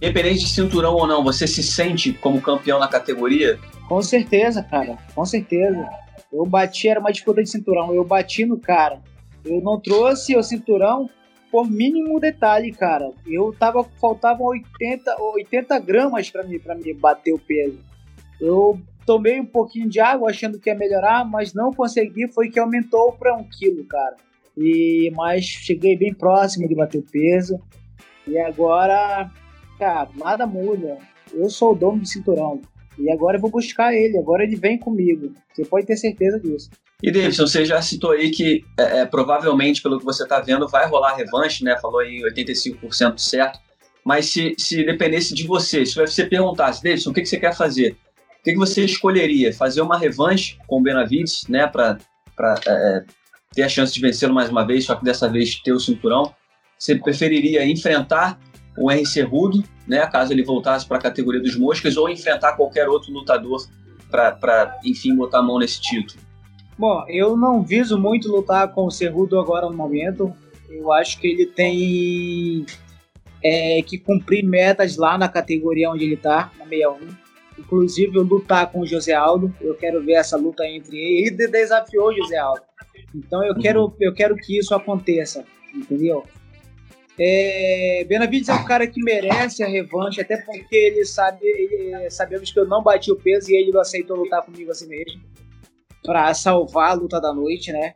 Independente 0.00 0.40
de 0.40 0.48
cinturão 0.48 0.94
ou 0.94 1.06
não, 1.06 1.24
você 1.24 1.46
se 1.46 1.62
sente 1.62 2.12
como 2.12 2.40
campeão 2.40 2.78
na 2.78 2.86
categoria? 2.86 3.58
Com 3.88 4.00
certeza, 4.00 4.62
cara. 4.62 4.96
Com 5.14 5.24
certeza. 5.24 5.88
Eu 6.32 6.46
bati, 6.46 6.88
era 6.88 7.00
uma 7.00 7.10
disputa 7.10 7.42
de 7.42 7.50
cinturão. 7.50 7.92
Eu 7.92 8.04
bati 8.04 8.44
no 8.46 8.58
cara. 8.58 9.00
Eu 9.44 9.60
não 9.60 9.80
trouxe 9.80 10.36
o 10.36 10.42
cinturão 10.42 11.10
por 11.50 11.68
mínimo 11.68 12.20
detalhe, 12.20 12.70
cara. 12.72 13.10
Eu 13.26 13.54
tava, 13.58 13.82
faltavam 14.00 14.46
80, 14.46 15.20
80 15.20 15.78
gramas 15.80 16.30
para 16.30 16.44
mim, 16.44 16.58
pra 16.58 16.74
me 16.74 16.92
bater 16.94 17.32
o 17.32 17.38
peso. 17.38 17.78
Eu 18.40 18.80
tomei 19.04 19.40
um 19.40 19.46
pouquinho 19.46 19.88
de 19.88 19.98
água 19.98 20.30
achando 20.30 20.60
que 20.60 20.68
ia 20.68 20.76
melhorar, 20.76 21.24
mas 21.24 21.54
não 21.54 21.72
consegui, 21.72 22.28
foi 22.28 22.50
que 22.50 22.60
aumentou 22.60 23.12
para 23.12 23.34
um 23.34 23.44
quilo, 23.44 23.84
cara. 23.84 24.16
E, 24.56 25.10
mas 25.16 25.44
cheguei 25.44 25.96
bem 25.96 26.12
próximo 26.12 26.68
de 26.68 26.74
bater 26.74 26.98
o 26.98 27.02
peso. 27.02 27.58
E 28.26 28.38
agora, 28.38 29.30
cara, 29.78 30.08
nada 30.16 30.46
muda. 30.46 30.98
Eu 31.32 31.48
sou 31.48 31.72
o 31.72 31.74
dono 31.74 32.00
do 32.00 32.06
cinturão. 32.06 32.60
E 32.98 33.10
agora 33.10 33.36
eu 33.36 33.40
vou 33.40 33.50
buscar 33.50 33.94
ele, 33.94 34.18
agora 34.18 34.42
ele 34.42 34.56
vem 34.56 34.76
comigo. 34.76 35.32
Você 35.52 35.64
pode 35.64 35.86
ter 35.86 35.96
certeza 35.96 36.40
disso. 36.40 36.68
E 37.00 37.12
Davidson, 37.12 37.46
você 37.46 37.64
já 37.64 37.80
citou 37.80 38.10
aí 38.10 38.30
que 38.30 38.64
é, 38.76 39.00
é 39.00 39.06
provavelmente, 39.06 39.80
pelo 39.80 39.98
que 39.98 40.04
você 40.04 40.24
está 40.24 40.40
vendo, 40.40 40.66
vai 40.66 40.88
rolar 40.88 41.14
revanche, 41.14 41.62
né? 41.62 41.78
Falou 41.80 42.00
aí 42.00 42.20
85% 42.34 43.18
certo. 43.18 43.60
Mas 44.04 44.26
se, 44.26 44.54
se 44.58 44.84
dependesse 44.84 45.32
de 45.32 45.46
você, 45.46 45.86
se 45.86 45.94
você 45.94 46.24
perguntasse, 46.24 46.82
Davidson, 46.82 47.10
o 47.10 47.14
que, 47.14 47.20
que 47.20 47.28
você 47.28 47.38
quer 47.38 47.54
fazer? 47.54 47.96
O 48.40 48.42
que, 48.42 48.52
que 48.52 48.58
você 48.58 48.84
escolheria? 48.84 49.52
Fazer 49.52 49.80
uma 49.80 49.96
revanche 49.96 50.58
com 50.66 50.80
o 50.80 50.82
Benavides, 50.82 51.46
né? 51.48 51.68
Para 51.68 51.98
é, 52.66 52.70
é, 52.70 53.04
ter 53.52 53.62
a 53.62 53.68
chance 53.68 53.94
de 53.94 54.00
vencê-lo 54.00 54.34
mais 54.34 54.50
uma 54.50 54.66
vez, 54.66 54.84
só 54.84 54.96
que 54.96 55.04
dessa 55.04 55.28
vez 55.28 55.54
ter 55.60 55.72
o 55.72 55.78
cinturão. 55.78 56.34
Você 56.76 56.96
preferiria 56.96 57.64
enfrentar 57.64 58.40
o 58.80 58.90
RC 58.90 59.22
Rudo, 59.22 59.62
né? 59.86 60.06
Caso 60.06 60.32
ele 60.32 60.42
voltasse 60.42 60.86
para 60.86 60.98
a 60.98 61.00
categoria 61.00 61.40
dos 61.40 61.56
moscas, 61.56 61.96
ou 61.96 62.08
enfrentar 62.08 62.54
qualquer 62.54 62.88
outro 62.88 63.12
lutador 63.12 63.66
para, 64.10 64.78
enfim, 64.84 65.14
botar 65.14 65.38
a 65.38 65.42
mão 65.42 65.58
nesse 65.58 65.80
título? 65.80 66.20
Bom, 66.78 67.04
eu 67.08 67.36
não 67.36 67.62
viso 67.62 67.98
muito 67.98 68.30
lutar 68.30 68.72
com 68.72 68.86
o 68.86 68.90
Cerrudo 68.90 69.38
agora 69.38 69.68
no 69.68 69.76
momento. 69.76 70.32
Eu 70.70 70.92
acho 70.92 71.18
que 71.18 71.26
ele 71.26 71.46
tem 71.46 72.64
é, 73.42 73.82
que 73.82 73.98
cumprir 73.98 74.44
metas 74.44 74.96
lá 74.96 75.18
na 75.18 75.28
categoria 75.28 75.90
onde 75.90 76.04
ele 76.04 76.14
está, 76.14 76.52
na 76.58 76.64
61. 76.64 76.98
Inclusive, 77.58 78.16
eu 78.16 78.22
lutar 78.22 78.70
com 78.70 78.80
o 78.80 78.86
José 78.86 79.12
Aldo. 79.12 79.52
Eu 79.60 79.74
quero 79.74 80.04
ver 80.04 80.12
essa 80.12 80.36
luta 80.36 80.64
entre 80.66 80.96
ele. 80.96 81.26
Ele 81.26 81.48
desafiou 81.48 82.10
o 82.10 82.14
José 82.14 82.36
Aldo. 82.36 82.62
Então 83.14 83.42
eu 83.42 83.54
quero, 83.54 83.94
eu 84.00 84.14
quero 84.14 84.36
que 84.36 84.58
isso 84.58 84.74
aconteça, 84.74 85.44
entendeu? 85.74 86.24
É, 87.20 88.04
Benavides 88.08 88.48
é 88.48 88.54
um 88.54 88.64
cara 88.64 88.86
que 88.86 89.02
merece 89.02 89.64
a 89.64 89.66
revanche, 89.66 90.20
até 90.20 90.36
porque 90.36 90.76
ele 90.76 91.04
sabe, 91.04 91.40
ele, 91.44 92.08
sabemos 92.10 92.52
que 92.52 92.60
eu 92.60 92.66
não 92.66 92.82
bati 92.82 93.10
o 93.10 93.16
peso 93.16 93.50
e 93.50 93.56
ele 93.56 93.76
aceitou 93.76 94.16
lutar 94.16 94.44
comigo 94.44 94.70
assim 94.70 94.86
mesmo 94.86 95.20
para 96.04 96.32
salvar 96.32 96.90
a 96.90 96.94
luta 96.94 97.20
da 97.20 97.32
noite, 97.34 97.72
né? 97.72 97.94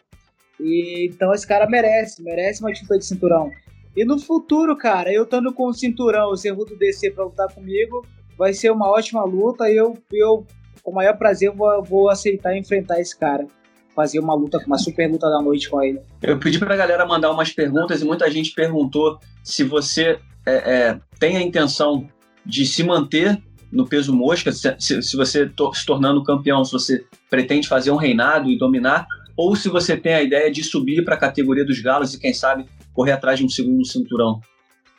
E, 0.60 1.08
então 1.08 1.32
esse 1.32 1.46
cara 1.46 1.68
merece, 1.68 2.22
merece 2.22 2.60
uma 2.60 2.72
disputa 2.72 2.98
de 2.98 3.06
cinturão. 3.06 3.50
E 3.96 4.04
no 4.04 4.18
futuro, 4.18 4.76
cara, 4.76 5.12
eu 5.12 5.22
estando 5.22 5.52
com 5.52 5.66
o 5.66 5.72
cinturão, 5.72 6.30
o 6.30 6.36
Cerrudo 6.36 6.76
descer 6.76 7.14
para 7.14 7.24
lutar 7.24 7.52
comigo, 7.54 8.04
vai 8.36 8.52
ser 8.52 8.70
uma 8.70 8.90
ótima 8.90 9.24
luta 9.24 9.70
e 9.70 9.76
eu, 9.76 9.96
eu 10.10 10.46
com 10.82 10.90
o 10.90 10.94
maior 10.94 11.16
prazer, 11.16 11.50
vou, 11.50 11.82
vou 11.82 12.10
aceitar 12.10 12.56
enfrentar 12.56 13.00
esse 13.00 13.16
cara. 13.16 13.46
Fazer 13.94 14.18
uma 14.20 14.34
luta, 14.34 14.58
uma 14.66 14.78
super 14.78 15.10
luta 15.10 15.28
da 15.28 15.40
noite 15.42 15.68
com 15.68 15.82
ele. 15.82 16.00
Eu 16.22 16.38
pedi 16.38 16.58
pra 16.58 16.76
galera 16.76 17.06
mandar 17.06 17.30
umas 17.30 17.52
perguntas 17.52 18.00
e 18.00 18.04
muita 18.04 18.30
gente 18.30 18.52
perguntou 18.52 19.18
se 19.44 19.64
você 19.64 20.18
é, 20.46 20.54
é, 20.54 21.00
tem 21.18 21.36
a 21.36 21.42
intenção 21.42 22.08
de 22.44 22.64
se 22.66 22.82
manter 22.82 23.40
no 23.70 23.86
peso 23.86 24.14
mosca, 24.14 24.52
se, 24.52 24.76
se 24.78 25.16
você 25.16 25.46
to, 25.46 25.72
se 25.72 25.86
tornando 25.86 26.22
campeão, 26.22 26.64
se 26.64 26.72
você 26.72 27.04
pretende 27.30 27.66
fazer 27.66 27.90
um 27.90 27.96
reinado 27.96 28.50
e 28.50 28.58
dominar, 28.58 29.06
ou 29.36 29.56
se 29.56 29.68
você 29.68 29.96
tem 29.96 30.14
a 30.14 30.22
ideia 30.22 30.50
de 30.50 30.62
subir 30.62 31.04
para 31.04 31.14
a 31.14 31.18
categoria 31.18 31.64
dos 31.64 31.80
galos 31.80 32.12
e, 32.12 32.20
quem 32.20 32.34
sabe, 32.34 32.66
correr 32.92 33.12
atrás 33.12 33.38
de 33.38 33.46
um 33.46 33.48
segundo 33.48 33.86
cinturão? 33.86 34.40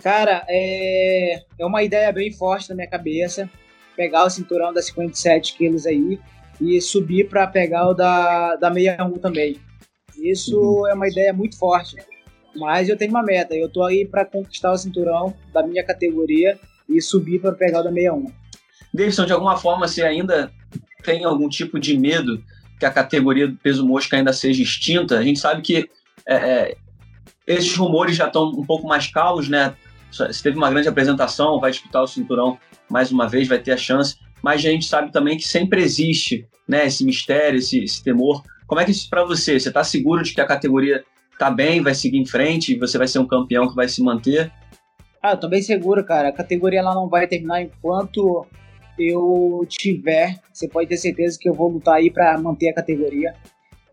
Cara, 0.01 0.43
é, 0.49 1.43
é 1.59 1.65
uma 1.65 1.83
ideia 1.83 2.11
bem 2.11 2.31
forte 2.31 2.69
na 2.69 2.75
minha 2.75 2.89
cabeça, 2.89 3.49
pegar 3.95 4.25
o 4.25 4.29
cinturão 4.29 4.73
das 4.73 4.87
57 4.87 5.55
quilos 5.55 5.85
aí, 5.85 6.19
e 6.59 6.79
subir 6.81 7.27
para 7.27 7.47
pegar 7.47 7.89
o 7.89 7.93
da, 7.93 8.55
da 8.55 8.73
61 8.73 9.17
também. 9.17 9.57
Isso 10.17 10.59
uhum. 10.59 10.87
é 10.87 10.93
uma 10.93 11.07
ideia 11.07 11.33
muito 11.33 11.57
forte. 11.57 11.97
Mas 12.55 12.87
eu 12.87 12.97
tenho 12.97 13.11
uma 13.11 13.23
meta, 13.23 13.55
eu 13.55 13.67
tô 13.67 13.83
aí 13.83 14.05
para 14.05 14.25
conquistar 14.25 14.71
o 14.71 14.77
cinturão 14.77 15.33
da 15.51 15.65
minha 15.65 15.83
categoria 15.83 16.59
e 16.87 17.01
subir 17.01 17.39
para 17.41 17.53
pegar 17.53 17.79
o 17.79 17.83
da 17.83 17.91
61. 17.91 18.31
Davidson, 18.93 19.25
de 19.25 19.33
alguma 19.33 19.57
forma 19.57 19.87
você 19.87 20.03
ainda 20.03 20.51
tem 21.03 21.25
algum 21.25 21.49
tipo 21.49 21.79
de 21.79 21.97
medo 21.97 22.43
que 22.79 22.85
a 22.85 22.91
categoria 22.91 23.47
do 23.47 23.55
peso 23.55 23.85
mosca 23.85 24.15
ainda 24.15 24.31
seja 24.31 24.61
extinta? 24.61 25.17
A 25.17 25.23
gente 25.23 25.39
sabe 25.39 25.61
que 25.61 25.89
é, 26.27 26.35
é, 26.35 26.77
esses 27.47 27.75
rumores 27.75 28.15
já 28.15 28.27
estão 28.27 28.49
um 28.49 28.65
pouco 28.65 28.87
mais 28.87 29.07
calmos, 29.07 29.49
né? 29.49 29.75
Você 30.11 30.43
teve 30.43 30.57
uma 30.57 30.69
grande 30.69 30.87
apresentação, 30.87 31.59
vai 31.59 31.71
disputar 31.71 32.03
o 32.03 32.07
cinturão 32.07 32.59
mais 32.87 33.11
uma 33.11 33.27
vez, 33.27 33.47
vai 33.47 33.57
ter 33.57 33.71
a 33.71 33.77
chance, 33.77 34.17
mas 34.43 34.59
a 34.59 34.69
gente 34.69 34.85
sabe 34.85 35.11
também 35.11 35.37
que 35.37 35.47
sempre 35.47 35.81
existe 35.81 36.45
né, 36.67 36.85
esse 36.85 37.05
mistério, 37.05 37.57
esse, 37.57 37.81
esse 37.81 38.03
temor. 38.03 38.43
Como 38.67 38.81
é 38.81 38.85
que 38.85 38.91
isso 38.91 39.09
para 39.09 39.23
você? 39.23 39.57
Você 39.57 39.69
está 39.69 39.83
seguro 39.83 40.21
de 40.21 40.33
que 40.33 40.41
a 40.41 40.45
categoria 40.45 41.03
está 41.31 41.49
bem, 41.49 41.81
vai 41.81 41.95
seguir 41.95 42.17
em 42.17 42.25
frente, 42.25 42.77
você 42.77 42.97
vai 42.97 43.07
ser 43.07 43.19
um 43.19 43.27
campeão 43.27 43.69
que 43.69 43.75
vai 43.75 43.87
se 43.87 44.03
manter? 44.03 44.51
Ah, 45.21 45.31
eu 45.31 45.37
tô 45.37 45.47
bem 45.47 45.61
seguro, 45.61 46.03
cara. 46.03 46.27
A 46.27 46.33
categoria 46.33 46.79
ela 46.79 46.93
não 46.93 47.07
vai 47.07 47.25
terminar 47.25 47.61
enquanto 47.61 48.45
eu 48.99 49.65
tiver. 49.69 50.37
Você 50.51 50.67
pode 50.67 50.89
ter 50.89 50.97
certeza 50.97 51.37
que 51.39 51.47
eu 51.47 51.53
vou 51.53 51.69
lutar 51.69 51.95
aí 51.95 52.11
para 52.11 52.37
manter 52.37 52.69
a 52.69 52.75
categoria. 52.75 53.33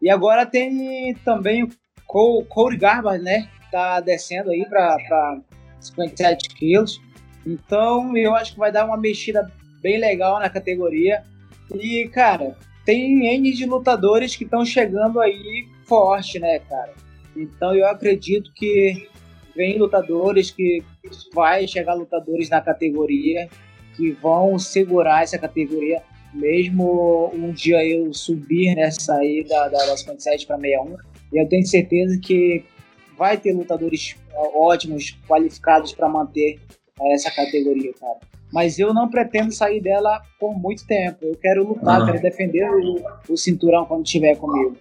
E 0.02 0.10
agora 0.10 0.44
tem 0.44 1.14
também 1.24 1.62
o 1.62 2.44
Cody 2.44 2.76
Garbage, 2.76 3.22
né? 3.22 3.48
Tá 3.70 4.00
descendo 4.00 4.50
aí 4.50 4.66
para 4.68 5.40
57 5.78 6.48
quilos. 6.56 7.00
Então 7.46 8.16
eu 8.16 8.34
acho 8.34 8.54
que 8.54 8.58
vai 8.58 8.72
dar 8.72 8.84
uma 8.84 8.96
mexida 8.96 9.48
bem 9.80 9.98
legal 9.98 10.38
na 10.38 10.48
categoria. 10.48 11.22
E, 11.74 12.08
cara, 12.08 12.56
tem 12.84 13.26
N 13.26 13.52
de 13.52 13.66
lutadores 13.66 14.34
que 14.36 14.44
estão 14.44 14.64
chegando 14.64 15.20
aí 15.20 15.68
forte, 15.84 16.38
né, 16.38 16.58
cara? 16.60 16.92
Então 17.36 17.74
eu 17.74 17.86
acredito 17.86 18.52
que 18.54 19.08
vem 19.54 19.78
lutadores 19.78 20.50
que 20.50 20.82
vai 21.34 21.66
chegar 21.66 21.94
lutadores 21.94 22.48
na 22.48 22.60
categoria 22.60 23.48
que 23.96 24.12
vão 24.12 24.58
segurar 24.58 25.22
essa 25.22 25.38
categoria 25.38 26.02
mesmo 26.32 27.30
um 27.34 27.52
dia 27.52 27.84
eu 27.84 28.12
subir 28.14 28.74
nessa 28.74 29.16
aí 29.16 29.44
da, 29.44 29.68
da, 29.68 29.78
das 29.78 30.00
57 30.00 30.46
para 30.46 30.56
61 30.58 30.96
e 31.32 31.42
eu 31.42 31.48
tenho 31.48 31.66
certeza 31.66 32.18
que 32.22 32.64
vai 33.16 33.36
ter 33.36 33.52
lutadores 33.52 34.16
ótimos 34.54 35.16
qualificados 35.28 35.92
para 35.92 36.08
manter 36.08 36.58
essa 37.12 37.30
categoria, 37.30 37.92
cara. 37.94 38.18
Mas 38.52 38.78
eu 38.78 38.92
não 38.92 39.08
pretendo 39.08 39.52
sair 39.52 39.80
dela 39.80 40.22
por 40.38 40.58
muito 40.58 40.86
tempo. 40.86 41.18
Eu 41.22 41.36
quero 41.36 41.66
lutar, 41.66 42.04
quero 42.04 42.20
defender 42.20 42.68
o, 42.68 43.02
o, 43.28 43.36
cinturão 43.36 43.84
quando 43.84 44.04
estiver 44.04 44.36
comigo. 44.36 44.76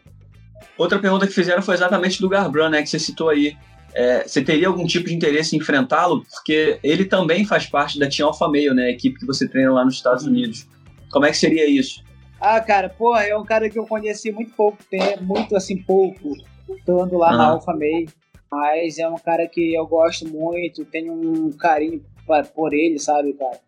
Outra 0.78 0.98
pergunta 0.98 1.28
que 1.28 1.34
fizeram 1.34 1.62
foi 1.62 1.76
exatamente 1.76 2.20
do 2.20 2.30
Garbrandt, 2.30 2.72
né, 2.72 2.82
que 2.82 2.90
você 2.90 3.00
citou 3.00 3.30
aí. 3.30 3.56
É, 3.94 4.28
você 4.28 4.42
teria 4.42 4.68
algum 4.68 4.86
tipo 4.86 5.08
de 5.08 5.16
interesse 5.16 5.56
em 5.56 5.60
enfrentá-lo? 5.60 6.24
Porque 6.32 6.80
ele 6.84 7.06
também 7.06 7.46
faz 7.46 7.66
parte 7.66 8.00
da 8.00 8.08
Team 8.08 8.28
Alpha 8.28 8.48
Male, 8.48 8.74
né, 8.74 8.86
a 8.86 8.92
equipe 8.92 9.20
que 9.20 9.26
você 9.26 9.48
treina 9.48 9.72
lá 9.72 9.86
nos 9.86 9.96
Estados 9.96 10.24
uhum. 10.24 10.32
Unidos. 10.32 10.68
Como 11.12 11.26
é 11.26 11.32
que 11.32 11.38
seria 11.38 11.68
isso? 11.68 12.04
Ah, 12.40 12.62
cara, 12.62 12.90
pô, 12.90 13.16
é 13.18 13.36
um 13.38 13.44
cara 13.44 13.70
que 13.70 13.78
eu 13.78 13.86
conheci 13.86 14.32
muito 14.32 14.54
pouco 14.54 14.78
tempo, 14.90 15.24
muito 15.24 15.56
assim, 15.56 15.78
pouco, 15.78 16.34
estando 16.70 17.18
lá 17.18 17.32
uhum. 17.32 17.38
na 17.38 17.46
Alpha 17.48 17.74
Male. 17.74 18.10
Mas 18.52 18.98
é 18.98 19.08
um 19.08 19.18
cara 19.18 19.48
que 19.48 19.76
eu 19.76 19.86
gosto 19.86 20.28
muito, 20.28 20.84
tenho 20.86 21.14
um 21.14 21.52
carinho 21.52 22.02
por 22.54 22.74
ele, 22.74 23.00
sabe, 23.00 23.34
cara? 23.34 23.60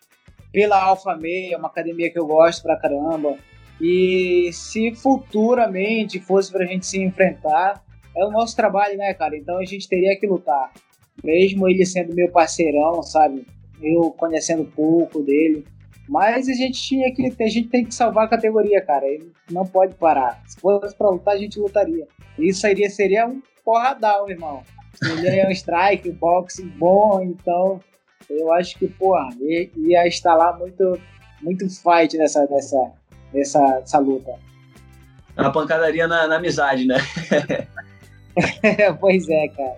Pela 0.52 0.82
Alpha 0.82 1.16
Meia, 1.16 1.56
é 1.56 1.58
uma 1.58 1.68
academia 1.68 2.12
que 2.12 2.20
eu 2.20 2.26
gosto 2.26 2.62
pra 2.62 2.78
caramba. 2.78 3.38
E 3.80 4.52
se 4.54 4.94
futuramente 4.94 6.20
fosse 6.20 6.52
pra 6.52 6.66
gente 6.66 6.86
se 6.86 7.02
enfrentar, 7.02 7.84
é 8.16 8.26
o 8.26 8.32
nosso 8.32 8.56
trabalho, 8.56 8.98
né, 8.98 9.14
cara? 9.14 9.36
Então 9.36 9.58
a 9.58 9.66
gente 9.66 9.88
teria 9.88 10.16
que 10.20 10.28
lutar. 10.28 10.72
Mesmo 11.24 11.68
ele 11.68 11.86
sendo 11.86 12.14
meu 12.14 12.30
parceirão, 12.30 13.02
sabe? 13.02 13.46
Eu 13.82 14.12
conhecendo 14.12 14.66
pouco 14.66 15.24
dele. 15.24 15.66
Mas 16.08 16.50
a 16.50 16.54
gente 16.54 16.82
tinha 16.82 17.14
que. 17.14 17.26
A 17.42 17.48
gente 17.48 17.70
tem 17.70 17.86
que 17.86 17.94
salvar 17.94 18.26
a 18.26 18.30
categoria, 18.30 18.82
cara. 18.82 19.08
Ele 19.08 19.32
não 19.50 19.66
pode 19.66 19.96
parar. 19.96 20.44
Se 20.46 20.60
fosse 20.60 20.96
pra 20.96 21.10
lutar, 21.10 21.36
a 21.36 21.38
gente 21.38 21.60
lutaria. 21.60 22.08
Isso 22.38 22.62
seria, 22.62 22.90
seria 22.90 23.28
um 23.28 23.42
porradão, 23.64 24.30
irmão. 24.30 24.62
Ele 25.02 25.28
é 25.28 25.48
um 25.48 25.52
strike, 25.52 26.12
boxe 26.12 26.64
bom, 26.64 27.22
então 27.22 27.80
eu 28.40 28.52
acho 28.54 28.78
que, 28.78 28.88
porra, 28.88 29.30
ia 29.40 30.08
instalar 30.08 30.58
muito, 30.58 31.00
muito 31.42 31.66
fight 31.70 32.18
nessa, 32.18 32.46
nessa, 32.48 32.92
nessa, 33.34 33.62
nessa 33.80 34.00
luta. 34.00 34.32
Uma 35.38 35.52
pancadaria 35.52 36.08
na, 36.08 36.28
na 36.28 36.36
amizade, 36.38 36.86
né? 36.86 36.98
pois 39.00 39.28
é, 39.30 39.48
cara. 39.50 39.78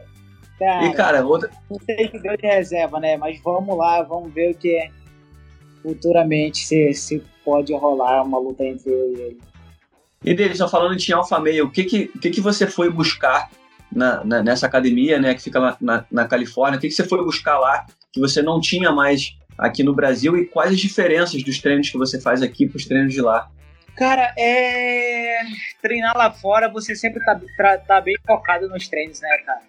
cara. 0.59 0.85
E, 0.85 0.93
cara, 0.93 1.25
outra. 1.25 1.49
Não 1.69 1.79
sei 1.79 2.07
que 2.07 2.19
deu 2.19 2.35
de 2.35 2.47
reserva, 2.47 2.99
né? 2.99 3.17
Mas 3.17 3.39
vamos 3.41 3.77
lá, 3.77 4.01
vamos 4.01 4.33
ver 4.33 4.51
o 4.51 4.57
que 4.57 4.75
é 4.75 4.89
futuramente 5.81 6.65
se, 6.65 6.93
se 6.93 7.23
pode 7.43 7.73
rolar 7.73 8.23
uma 8.23 8.39
luta 8.39 8.63
entre 8.63 8.89
eu 8.89 9.11
e 9.11 9.21
ele. 9.21 9.41
E 10.23 10.33
dele, 10.33 10.55
só 10.55 10.69
falando 10.69 10.97
em 10.97 11.11
Alpha 11.11 11.39
Meio, 11.39 11.65
o 11.65 11.71
que 11.71 11.83
que, 11.83 12.11
o 12.15 12.19
que 12.19 12.29
que 12.29 12.41
você 12.41 12.65
foi 12.65 12.89
buscar 12.89 13.51
na, 13.91 14.23
na, 14.23 14.41
nessa 14.41 14.65
academia, 14.65 15.19
né, 15.19 15.33
que 15.33 15.41
fica 15.41 15.59
na, 15.59 15.77
na, 15.81 16.05
na 16.09 16.27
Califórnia? 16.27 16.77
O 16.77 16.81
que, 16.81 16.87
que 16.87 16.93
você 16.93 17.03
foi 17.03 17.23
buscar 17.23 17.59
lá 17.59 17.85
que 18.13 18.19
você 18.19 18.41
não 18.41 18.61
tinha 18.61 18.91
mais 18.91 19.35
aqui 19.57 19.83
no 19.83 19.93
Brasil 19.93 20.37
e 20.37 20.45
quais 20.45 20.71
as 20.71 20.79
diferenças 20.79 21.43
dos 21.43 21.59
treinos 21.59 21.89
que 21.89 21.97
você 21.97 22.21
faz 22.21 22.41
aqui 22.41 22.67
para 22.67 22.77
os 22.77 22.85
treinos 22.85 23.13
de 23.13 23.21
lá? 23.21 23.49
Cara, 23.97 24.33
é. 24.37 25.39
Treinar 25.81 26.15
lá 26.15 26.31
fora, 26.31 26.69
você 26.69 26.95
sempre 26.95 27.23
tá, 27.25 27.39
tá, 27.77 28.01
bem 28.01 28.15
focado 28.25 28.69
nos 28.69 28.87
treinos, 28.87 29.19
né, 29.19 29.37
cara? 29.45 29.61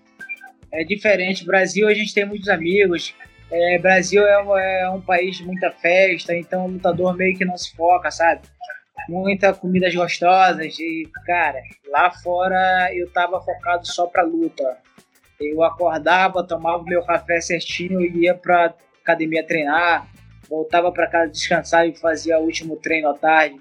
É 0.73 0.85
diferente. 0.85 1.45
Brasil, 1.45 1.89
a 1.89 1.95
gente 1.95 2.15
tem 2.15 2.25
muitos 2.25 2.49
amigos. 2.49 3.15
É, 3.51 3.79
Brasil 3.79 4.23
é 4.23 4.43
um, 4.43 4.57
é 4.57 4.91
um 4.91 5.01
país 5.01 5.37
de 5.37 5.45
muita 5.45 5.71
festa, 5.71 6.35
então 6.35 6.67
o 6.67 6.69
lutador 6.69 7.15
meio 7.17 7.37
que 7.37 7.45
não 7.45 7.57
se 7.57 7.75
foca, 7.75 8.11
sabe? 8.11 8.43
muita 9.09 9.53
comidas 9.53 9.95
gostosas 9.95 10.79
e, 10.79 11.09
cara, 11.27 11.61
lá 11.89 12.11
fora 12.11 12.89
eu 12.95 13.11
tava 13.11 13.41
focado 13.41 13.87
só 13.87 14.07
pra 14.07 14.23
luta. 14.23 14.79
Eu 15.41 15.63
acordava, 15.63 16.47
tomava 16.47 16.83
meu 16.85 17.03
café 17.05 17.41
certinho 17.41 18.01
e 18.01 18.25
ia 18.25 18.35
pra 18.35 18.75
academia 19.03 19.47
treinar, 19.47 20.09
voltava 20.49 20.91
para 20.93 21.07
casa 21.07 21.31
descansar 21.31 21.89
e 21.89 21.95
fazia 21.95 22.39
o 22.39 22.45
último 22.45 22.77
treino 22.77 23.09
à 23.09 23.15
tarde. 23.15 23.61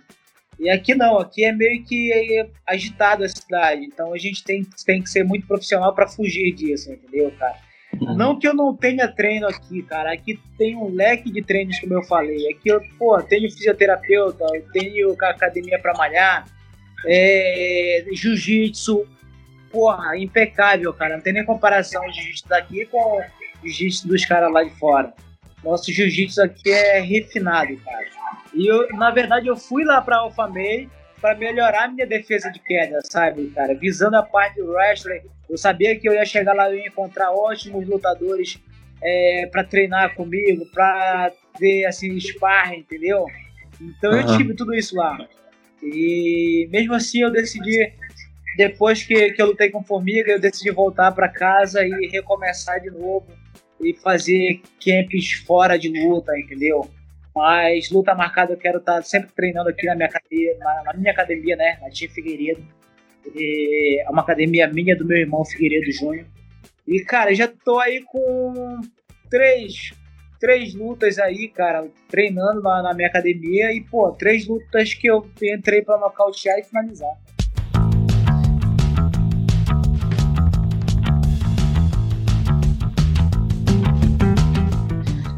E 0.59 0.69
aqui 0.69 0.93
não, 0.93 1.17
aqui 1.17 1.43
é 1.43 1.51
meio 1.51 1.83
que 1.83 2.47
agitado 2.67 3.23
a 3.23 3.27
cidade, 3.27 3.85
então 3.85 4.13
a 4.13 4.17
gente 4.17 4.43
tem, 4.43 4.63
tem 4.85 5.01
que 5.01 5.09
ser 5.09 5.23
muito 5.23 5.47
profissional 5.47 5.93
para 5.93 6.07
fugir 6.07 6.53
disso, 6.53 6.91
entendeu, 6.91 7.31
cara? 7.31 7.57
Uhum. 7.99 8.15
Não 8.15 8.39
que 8.39 8.47
eu 8.47 8.53
não 8.53 8.75
tenha 8.75 9.07
treino 9.07 9.47
aqui, 9.47 9.83
cara. 9.83 10.11
Aqui 10.11 10.39
tem 10.57 10.75
um 10.75 10.93
leque 10.93 11.31
de 11.31 11.43
treinos, 11.43 11.79
como 11.79 11.93
eu 11.93 12.03
falei. 12.03 12.49
Aqui 12.49 12.69
eu, 12.69 12.81
pô, 12.97 13.21
tenho 13.21 13.51
fisioterapeuta, 13.51 14.45
eu 14.53 14.65
tenho 14.71 15.15
academia 15.21 15.79
para 15.79 15.93
malhar, 15.93 16.45
é, 17.05 18.05
jiu-jitsu, 18.11 19.07
porra, 19.73 20.15
impecável, 20.15 20.93
cara. 20.93 21.15
Não 21.15 21.23
tem 21.23 21.33
nem 21.33 21.43
comparação 21.43 22.05
o 22.05 22.13
jiu-jitsu 22.13 22.47
daqui 22.47 22.85
com 22.85 23.17
o 23.17 23.23
jiu-jitsu 23.63 24.07
dos 24.07 24.23
caras 24.23 24.53
lá 24.53 24.63
de 24.63 24.69
fora. 24.77 25.11
Nosso 25.63 25.91
jiu-jitsu 25.91 26.43
aqui 26.43 26.71
é 26.71 26.99
refinado, 26.99 27.75
cara. 27.77 28.05
E 28.53 28.67
eu, 28.67 28.87
na 28.89 29.09
verdade, 29.09 29.47
eu 29.47 29.57
fui 29.57 29.83
lá 29.83 29.99
pra 29.99 30.17
Alpha 30.17 30.47
May 30.47 30.87
para 31.19 31.35
melhorar 31.35 31.87
minha 31.87 32.05
defesa 32.05 32.51
de 32.51 32.59
queda, 32.59 32.99
sabe, 33.09 33.49
cara? 33.55 33.73
Visando 33.73 34.17
a 34.17 34.21
parte 34.21 34.61
do 34.61 34.71
wrestling, 34.71 35.21
eu 35.49 35.57
sabia 35.57 35.97
que 35.97 36.07
eu 36.07 36.13
ia 36.13 36.25
chegar 36.25 36.53
lá 36.53 36.69
e 36.69 36.79
ia 36.79 36.87
encontrar 36.87 37.31
ótimos 37.31 37.87
lutadores 37.87 38.61
é, 39.01 39.47
para 39.51 39.63
treinar 39.63 40.13
comigo, 40.15 40.65
para 40.67 41.31
ver 41.59 41.85
assim 41.85 42.19
sparring, 42.19 42.79
entendeu? 42.79 43.25
Então 43.81 44.11
uhum. 44.11 44.19
eu 44.19 44.37
tive 44.37 44.53
tudo 44.53 44.75
isso 44.75 44.95
lá. 44.95 45.17
E 45.81 46.67
mesmo 46.71 46.93
assim 46.93 47.21
eu 47.21 47.31
decidi, 47.31 47.91
depois 48.57 49.03
que, 49.03 49.31
que 49.31 49.41
eu 49.41 49.47
lutei 49.47 49.69
com 49.69 49.83
Formiga, 49.83 50.31
eu 50.31 50.39
decidi 50.39 50.71
voltar 50.71 51.11
para 51.11 51.27
casa 51.27 51.85
e 51.85 52.07
recomeçar 52.07 52.79
de 52.79 52.89
novo 52.89 53.27
e 53.81 53.93
fazer 53.93 54.61
camps 54.83 55.33
fora 55.45 55.77
de 55.77 55.89
luta, 55.89 56.37
entendeu? 56.37 56.89
Mas 57.35 57.89
luta 57.89 58.13
marcada 58.13 58.53
eu 58.53 58.57
quero 58.57 58.77
estar 58.77 58.97
tá 58.97 59.01
sempre 59.01 59.31
treinando 59.35 59.69
aqui 59.69 59.85
na 59.87 59.95
minha 59.95 60.07
academia, 60.07 60.57
na, 60.59 60.83
na 60.83 60.93
minha 60.93 61.11
academia, 61.11 61.55
né? 61.55 61.79
Na 61.81 61.89
Tia 61.89 62.09
Figueiredo. 62.09 62.63
E 63.35 64.01
é 64.01 64.09
uma 64.09 64.21
academia 64.21 64.67
minha 64.67 64.95
do 64.95 65.05
meu 65.05 65.17
irmão 65.17 65.43
Figueiredo 65.43 65.91
Júnior. 65.91 66.25
E, 66.87 67.03
cara, 67.03 67.33
já 67.33 67.47
tô 67.47 67.79
aí 67.79 68.03
com 68.03 68.81
três, 69.29 69.93
três 70.39 70.75
lutas 70.75 71.17
aí, 71.17 71.47
cara, 71.47 71.87
treinando 72.07 72.61
na, 72.61 72.83
na 72.83 72.93
minha 72.93 73.07
academia. 73.07 73.73
E, 73.73 73.81
pô, 73.81 74.11
três 74.11 74.45
lutas 74.45 74.93
que 74.93 75.07
eu 75.07 75.25
entrei 75.41 75.81
para 75.81 75.97
nocautear 75.97 76.59
e 76.59 76.63
finalizar. 76.63 77.17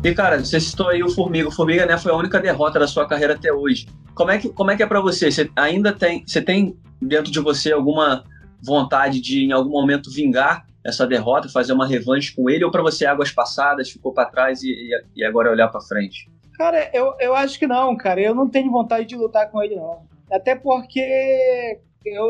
E, 0.06 0.14
cara, 0.14 0.38
você 0.38 0.60
citou 0.60 0.90
aí 0.90 1.02
o 1.02 1.10
Formiga. 1.10 1.50
O 1.50 1.52
Formiga 1.52 1.84
né, 1.84 1.98
foi 1.98 2.12
a 2.12 2.16
única 2.16 2.40
derrota 2.40 2.78
da 2.78 2.88
sua 2.88 3.08
carreira 3.08 3.34
até 3.34 3.52
hoje. 3.52 3.88
Como 4.14 4.30
é 4.30 4.38
que, 4.38 4.50
como 4.50 4.70
é, 4.70 4.78
que 4.78 4.84
é 4.84 4.86
para 4.86 5.02
você? 5.02 5.32
Você 5.32 5.50
ainda 5.56 5.92
tem, 5.92 6.24
você 6.28 6.40
tem 6.44 6.78
dentro 7.02 7.32
de 7.32 7.40
você 7.40 7.72
alguma 7.72 8.24
vontade 8.64 9.20
de 9.20 9.46
em 9.46 9.52
algum 9.52 9.72
momento 9.72 10.12
vingar 10.12 10.68
essa 10.84 11.08
derrota, 11.08 11.50
fazer 11.50 11.74
uma 11.74 11.88
revanche 11.88 12.36
com 12.36 12.48
ele, 12.48 12.64
ou 12.64 12.70
para 12.70 12.84
você 12.84 13.04
águas 13.04 13.32
passadas, 13.32 13.90
ficou 13.90 14.14
para 14.14 14.30
trás 14.30 14.62
e, 14.62 14.92
e, 15.16 15.26
agora 15.26 15.50
é 15.50 15.52
olhar 15.52 15.70
para 15.70 15.82
frente? 15.82 16.30
Cara, 16.56 16.88
eu, 16.94 17.16
eu 17.20 17.34
acho 17.34 17.58
que 17.58 17.66
não, 17.66 17.98
cara. 17.98 18.22
Eu 18.22 18.36
não 18.36 18.48
tenho 18.48 18.72
vontade 18.72 19.08
de 19.08 19.16
lutar 19.16 19.50
com 19.50 19.64
ele, 19.64 19.76
não. 19.76 20.04
Até 20.32 20.54
porque 20.54 21.80
eu, 22.06 22.28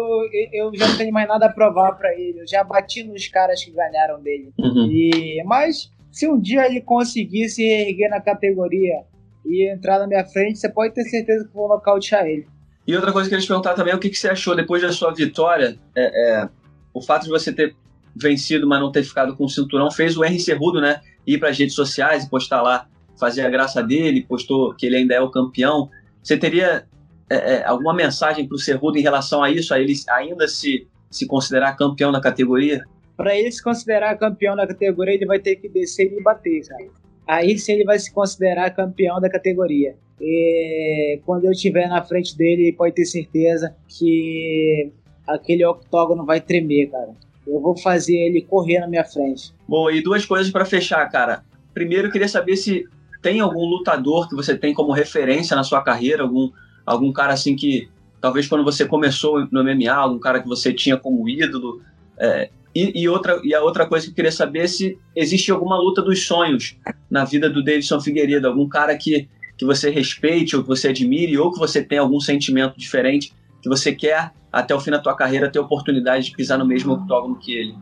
eu 0.53 0.72
já 0.74 0.88
não 0.88 0.98
tenho 0.98 1.12
mais 1.12 1.27
nada 1.27 1.48
a 1.48 1.51
provar 1.51 1.91
para 1.98 2.17
ele. 2.17 2.39
Eu 2.39 2.48
já 2.48 2.63
bati 2.63 3.03
nos 3.03 3.27
caras 3.27 3.62
que 3.62 3.72
ganharam 3.72 4.22
dele. 4.22 4.53
Uhum. 4.58 4.89
E, 4.89 5.44
mas 5.44 5.91
se 6.16 6.30
um 6.30 6.40
dia 6.40 6.66
ele 6.66 6.80
conseguir 6.80 7.50
se 7.50 7.62
erguer 7.62 8.08
na 8.08 8.22
categoria 8.22 9.04
e 9.46 9.70
entrar 9.70 10.00
na 10.00 10.08
minha 10.08 10.24
frente, 10.26 10.58
você 10.58 10.70
pode 10.70 10.94
ter 10.94 11.04
certeza 11.04 11.44
que 11.44 11.50
eu 11.50 11.54
vou 11.54 11.68
nocautear 11.68 12.26
ele. 12.26 12.48
E 12.88 12.96
outra 12.96 13.12
coisa 13.12 13.28
que 13.28 13.36
eu 13.36 13.38
queria 13.38 13.46
te 13.46 13.50
perguntar 13.50 13.74
também 13.74 13.92
é 13.92 13.96
o 13.98 14.00
que, 14.00 14.10
que 14.10 14.18
você 14.18 14.30
achou 14.30 14.56
depois 14.56 14.82
da 14.82 14.94
sua 14.94 15.14
vitória. 15.14 15.78
É, 15.94 16.04
é, 16.06 16.50
o 16.94 17.02
fato 17.02 17.24
de 17.24 17.30
você 17.30 17.52
ter 17.52 17.76
vencido, 18.16 18.66
mas 18.66 18.80
não 18.80 18.94
ter 18.94 19.04
ficado 19.04 19.36
com 19.36 19.44
o 19.44 19.50
cinturão, 19.50 19.92
fez 19.92 20.16
o 20.16 20.24
Henry 20.24 20.40
Cerrudo, 20.40 20.80
né? 20.80 21.02
Ir 21.28 21.38
para 21.38 21.50
as 21.50 21.58
redes 21.58 21.76
sociais 21.76 22.24
e 22.24 22.30
postar 22.30 22.62
lá, 22.62 22.88
fazer 23.20 23.42
a 23.42 23.50
graça 23.50 23.84
dele, 23.84 24.26
postou 24.26 24.74
que 24.74 24.86
ele 24.86 24.96
ainda 24.96 25.16
é 25.16 25.20
o 25.20 25.30
campeão. 25.30 25.90
Você 26.24 26.38
teria 26.38 26.88
é, 27.30 27.56
é 27.56 27.66
alguma 27.66 27.94
mensagem 27.94 28.48
para 28.48 28.56
o 28.56 28.60
Cerrudo 28.60 28.98
em 28.98 29.02
relação 29.02 29.44
a 29.44 29.52
isso, 29.52 29.74
a 29.74 29.82
ele 29.82 29.94
ainda 30.12 30.48
se, 30.48 30.88
se 31.12 31.28
considerar 31.28 31.76
campeão 31.76 32.10
da 32.10 32.22
categoria? 32.22 32.86
Para 33.18 33.38
ele 33.38 33.52
se 33.52 33.64
considerar 33.64 34.18
campeão 34.18 34.56
da 34.56 34.68
categoria, 34.68 35.14
ele 35.14 35.26
vai 35.26 35.40
ter 35.40 35.56
que 35.56 35.70
descer 35.70 36.12
e 36.12 36.22
bater, 36.22 36.68
cara. 36.68 36.86
Aí 37.28 37.58
sim 37.58 37.74
ele 37.74 37.86
vai 37.86 37.98
se 37.98 38.14
considerar 38.14 38.70
campeão 38.72 39.20
da 39.20 39.30
categoria. 39.30 39.96
E 40.20 41.20
quando 41.26 41.46
eu 41.46 41.52
estiver 41.52 41.88
na 41.88 42.04
frente 42.04 42.38
dele, 42.38 42.74
pode 42.74 42.94
ter 42.94 43.06
certeza 43.06 43.76
que 43.88 44.92
aquele 45.28 45.66
octógono 45.66 46.26
vai 46.26 46.40
tremer, 46.40 46.90
cara. 46.90 47.10
Eu 47.48 47.60
vou 47.60 47.78
fazer 47.78 48.16
ele 48.16 48.42
correr 48.42 48.80
na 48.80 48.88
minha 48.88 49.04
frente. 49.04 49.54
Bom, 49.68 49.90
e 49.90 50.02
duas 50.02 50.26
coisas 50.26 50.52
para 50.52 50.66
fechar, 50.66 51.08
cara. 51.10 51.44
Primeiro, 51.74 52.08
eu 52.08 52.12
queria 52.12 52.28
saber 52.28 52.56
se 52.56 52.86
tem 53.22 53.40
algum 53.40 53.66
lutador 53.66 54.30
que 54.30 54.36
você 54.36 54.58
tem 54.58 54.74
como 54.74 54.92
referência 54.92 55.56
na 55.56 55.64
sua 55.64 55.82
carreira, 55.82 56.24
algum, 56.24 56.50
algum 56.86 57.12
cara 57.12 57.34
assim 57.34 57.56
que 57.56 57.90
talvez 58.22 58.48
quando 58.48 58.64
você 58.64 58.86
começou 58.86 59.48
no 59.52 59.64
MMA, 59.64 59.92
algum 59.92 60.20
cara 60.20 60.42
que 60.42 60.48
você 60.48 60.74
tinha 60.74 60.98
como 60.98 61.28
ídolo. 61.28 61.82
É, 62.18 62.50
e, 62.75 63.03
e, 63.03 63.08
outra, 63.08 63.39
e 63.41 63.55
a 63.55 63.63
outra 63.63 63.88
coisa 63.88 64.05
que 64.05 64.12
eu 64.12 64.15
queria 64.15 64.32
saber 64.32 64.60
é 64.60 64.67
se 64.67 65.00
existe 65.15 65.50
alguma 65.50 65.77
luta 65.77 66.01
dos 66.01 66.27
sonhos 66.27 66.77
na 67.10 67.24
vida 67.24 67.50
do 67.50 67.63
Davidson 67.63 68.01
Figueiredo, 68.01 68.48
algum 68.48 68.67
cara 68.67 68.98
que, 68.98 69.29
que 69.58 69.63
você 69.63 69.89
respeite 69.89 70.58
ou 70.58 70.62
que 70.62 70.67
você 70.67 70.89
admire, 70.89 71.38
ou 71.38 71.53
que 71.53 71.58
você 71.58 71.82
tem 71.82 71.98
algum 71.98 72.20
sentimento 72.20 72.77
diferente 72.77 73.34
que 73.62 73.70
você 73.70 73.96
quer 73.96 74.34
até 74.51 74.75
o 74.75 74.79
fim 74.79 74.91
da 74.91 75.00
tua 75.00 75.15
carreira 75.15 75.50
ter 75.50 75.60
oportunidade 75.60 76.25
de 76.25 76.36
pisar 76.36 76.60
no 76.60 76.65
mesmo 76.65 76.94
octógono 76.94 77.39
que 77.39 77.53
ele? 77.53 77.75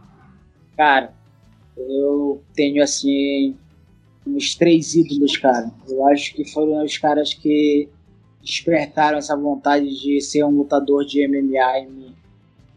Cara, 0.77 1.11
eu 1.75 2.43
tenho 2.53 2.83
assim 2.83 3.55
uns 4.25 4.55
três 4.55 4.93
ídolos, 4.93 5.37
cara. 5.37 5.71
Eu 5.89 6.07
acho 6.07 6.33
que 6.35 6.45
foram 6.51 6.83
os 6.83 6.97
caras 6.97 7.33
que 7.33 7.89
despertaram 8.41 9.17
essa 9.17 9.35
vontade 9.35 9.89
de 10.01 10.21
ser 10.21 10.43
um 10.43 10.51
lutador 10.51 11.03
de 11.05 11.27
MMA 11.27 11.79
em 11.79 11.89
mim. 11.89 12.15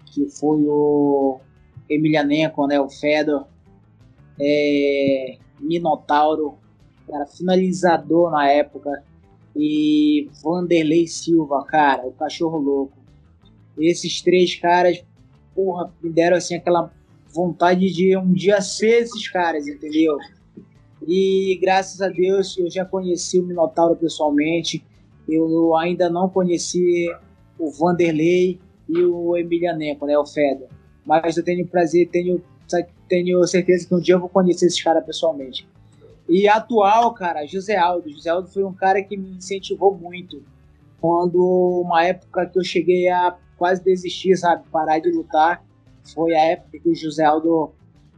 Que 0.07 0.27
foi 0.29 0.65
o 0.67 1.41
Emelianenko, 1.89 2.67
né? 2.67 2.81
O 2.81 2.89
Fedor. 2.89 3.47
É, 4.41 5.39
Minotauro, 5.61 6.59
cara, 7.09 7.27
finalizador 7.27 8.31
na 8.31 8.49
época. 8.49 9.03
E 9.55 10.29
Vanderlei 10.43 11.07
Silva, 11.07 11.65
cara, 11.65 12.07
o 12.07 12.13
cachorro 12.13 12.59
louco 12.59 13.07
esses 13.79 14.23
três 14.23 14.55
caras, 14.57 15.05
porra, 15.55 15.93
me 16.03 16.11
deram 16.11 16.37
assim 16.37 16.55
aquela 16.55 16.91
vontade 17.33 17.93
de 17.93 18.17
um 18.17 18.33
dia 18.33 18.61
ser 18.61 19.03
esses 19.03 19.29
caras, 19.29 19.67
entendeu? 19.67 20.17
E 21.07 21.59
graças 21.61 22.01
a 22.01 22.09
Deus 22.09 22.57
eu 22.59 22.71
já 22.71 22.85
conheci 22.85 23.39
o 23.39 23.45
Minotauro 23.45 23.97
pessoalmente. 23.97 24.85
Eu 25.29 25.77
ainda 25.77 26.09
não 26.09 26.29
conheci 26.29 27.07
o 27.59 27.71
Vanderlei 27.71 28.61
e 28.89 29.03
o 29.03 29.37
Emilianenko, 29.37 30.07
né, 30.07 30.19
o 30.19 30.25
Feder. 30.25 30.69
Mas 31.07 31.37
eu 31.37 31.45
tenho 31.45 31.67
prazer, 31.67 32.09
tenho, 32.09 32.43
tenho 33.09 33.47
certeza 33.47 33.87
que 33.87 33.95
um 33.95 34.01
dia 34.01 34.17
eu 34.17 34.21
vou 34.21 34.29
conhecer 34.29 34.67
esses 34.67 34.83
caras 34.83 35.05
pessoalmente. 35.05 35.67
E 36.29 36.49
atual, 36.49 37.15
cara, 37.15 37.47
José 37.47 37.77
Aldo. 37.77 38.11
José 38.11 38.31
Aldo 38.31 38.49
foi 38.49 38.65
um 38.65 38.73
cara 38.73 39.01
que 39.03 39.17
me 39.17 39.37
incentivou 39.37 39.97
muito. 39.97 40.43
Quando, 41.01 41.39
uma 41.85 42.05
época 42.05 42.47
que 42.47 42.59
eu 42.59 42.65
cheguei 42.65 43.09
a 43.09 43.37
quase 43.57 43.83
desistir, 43.83 44.37
sabe? 44.37 44.65
Parar 44.71 44.99
de 44.99 45.11
lutar. 45.11 45.65
Foi 46.13 46.35
a 46.35 46.41
época 46.41 46.79
que 46.81 46.89
o 46.89 46.95
José 46.95 47.25
Aldo 47.25 47.73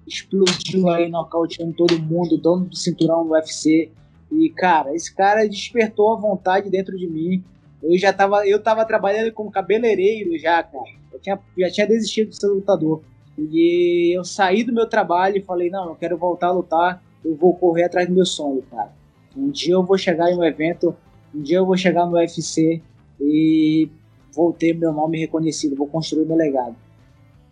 explodiu 0.06 0.88
aí, 0.88 1.10
nocauteando 1.10 1.74
todo 1.74 1.98
mundo, 1.98 2.38
dono 2.38 2.64
do 2.64 2.76
cinturão 2.76 3.26
do 3.26 3.32
UFC. 3.32 3.90
E, 4.32 4.48
cara, 4.50 4.94
esse 4.94 5.14
cara 5.14 5.46
despertou 5.46 6.12
a 6.12 6.16
vontade 6.16 6.70
dentro 6.70 6.96
de 6.96 7.06
mim. 7.06 7.44
Eu 7.82 7.96
já 7.98 8.12
tava, 8.12 8.46
eu 8.46 8.62
tava 8.62 8.84
trabalhando 8.86 9.32
como 9.32 9.50
cabeleireiro 9.50 10.38
já, 10.38 10.62
cara. 10.62 10.97
Eu 11.18 11.22
tinha, 11.22 11.40
já 11.58 11.70
tinha 11.70 11.86
desistido 11.86 12.30
de 12.30 12.36
ser 12.36 12.46
lutador. 12.46 13.02
E 13.36 14.16
eu 14.16 14.24
saí 14.24 14.64
do 14.64 14.72
meu 14.72 14.86
trabalho 14.86 15.36
e 15.36 15.42
falei, 15.42 15.70
não, 15.70 15.90
eu 15.90 15.94
quero 15.94 16.16
voltar 16.16 16.48
a 16.48 16.52
lutar, 16.52 17.02
eu 17.24 17.36
vou 17.36 17.54
correr 17.54 17.84
atrás 17.84 18.08
do 18.08 18.14
meu 18.14 18.26
sonho, 18.26 18.62
cara. 18.70 18.90
Um 19.36 19.50
dia 19.50 19.74
eu 19.74 19.82
vou 19.82 19.96
chegar 19.96 20.30
em 20.30 20.36
um 20.36 20.44
evento, 20.44 20.96
um 21.34 21.40
dia 21.40 21.58
eu 21.58 21.66
vou 21.66 21.76
chegar 21.76 22.06
no 22.06 22.16
UFC 22.16 22.82
e 23.20 23.88
vou 24.34 24.52
ter 24.52 24.74
meu 24.74 24.92
nome 24.92 25.18
reconhecido, 25.18 25.76
vou 25.76 25.86
construir 25.86 26.24
meu 26.24 26.36
legado. 26.36 26.74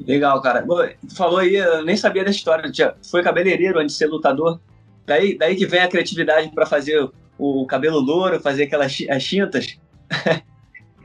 Legal, 0.00 0.40
cara. 0.42 0.62
Tu 0.62 1.14
falou 1.14 1.38
aí, 1.38 1.54
eu 1.54 1.84
nem 1.84 1.96
sabia 1.96 2.24
da 2.24 2.30
história. 2.30 2.70
Foi 3.08 3.22
cabeleireiro 3.22 3.78
antes 3.78 3.94
de 3.94 3.98
ser 3.98 4.06
lutador. 4.06 4.60
Daí, 5.06 5.38
daí 5.38 5.56
que 5.56 5.66
vem 5.66 5.80
a 5.80 5.88
criatividade 5.88 6.50
para 6.52 6.66
fazer 6.66 7.08
o 7.38 7.64
cabelo 7.66 8.00
louro, 8.00 8.40
fazer 8.40 8.64
aquelas 8.64 8.96
as 9.08 9.24
tintas. 9.24 9.78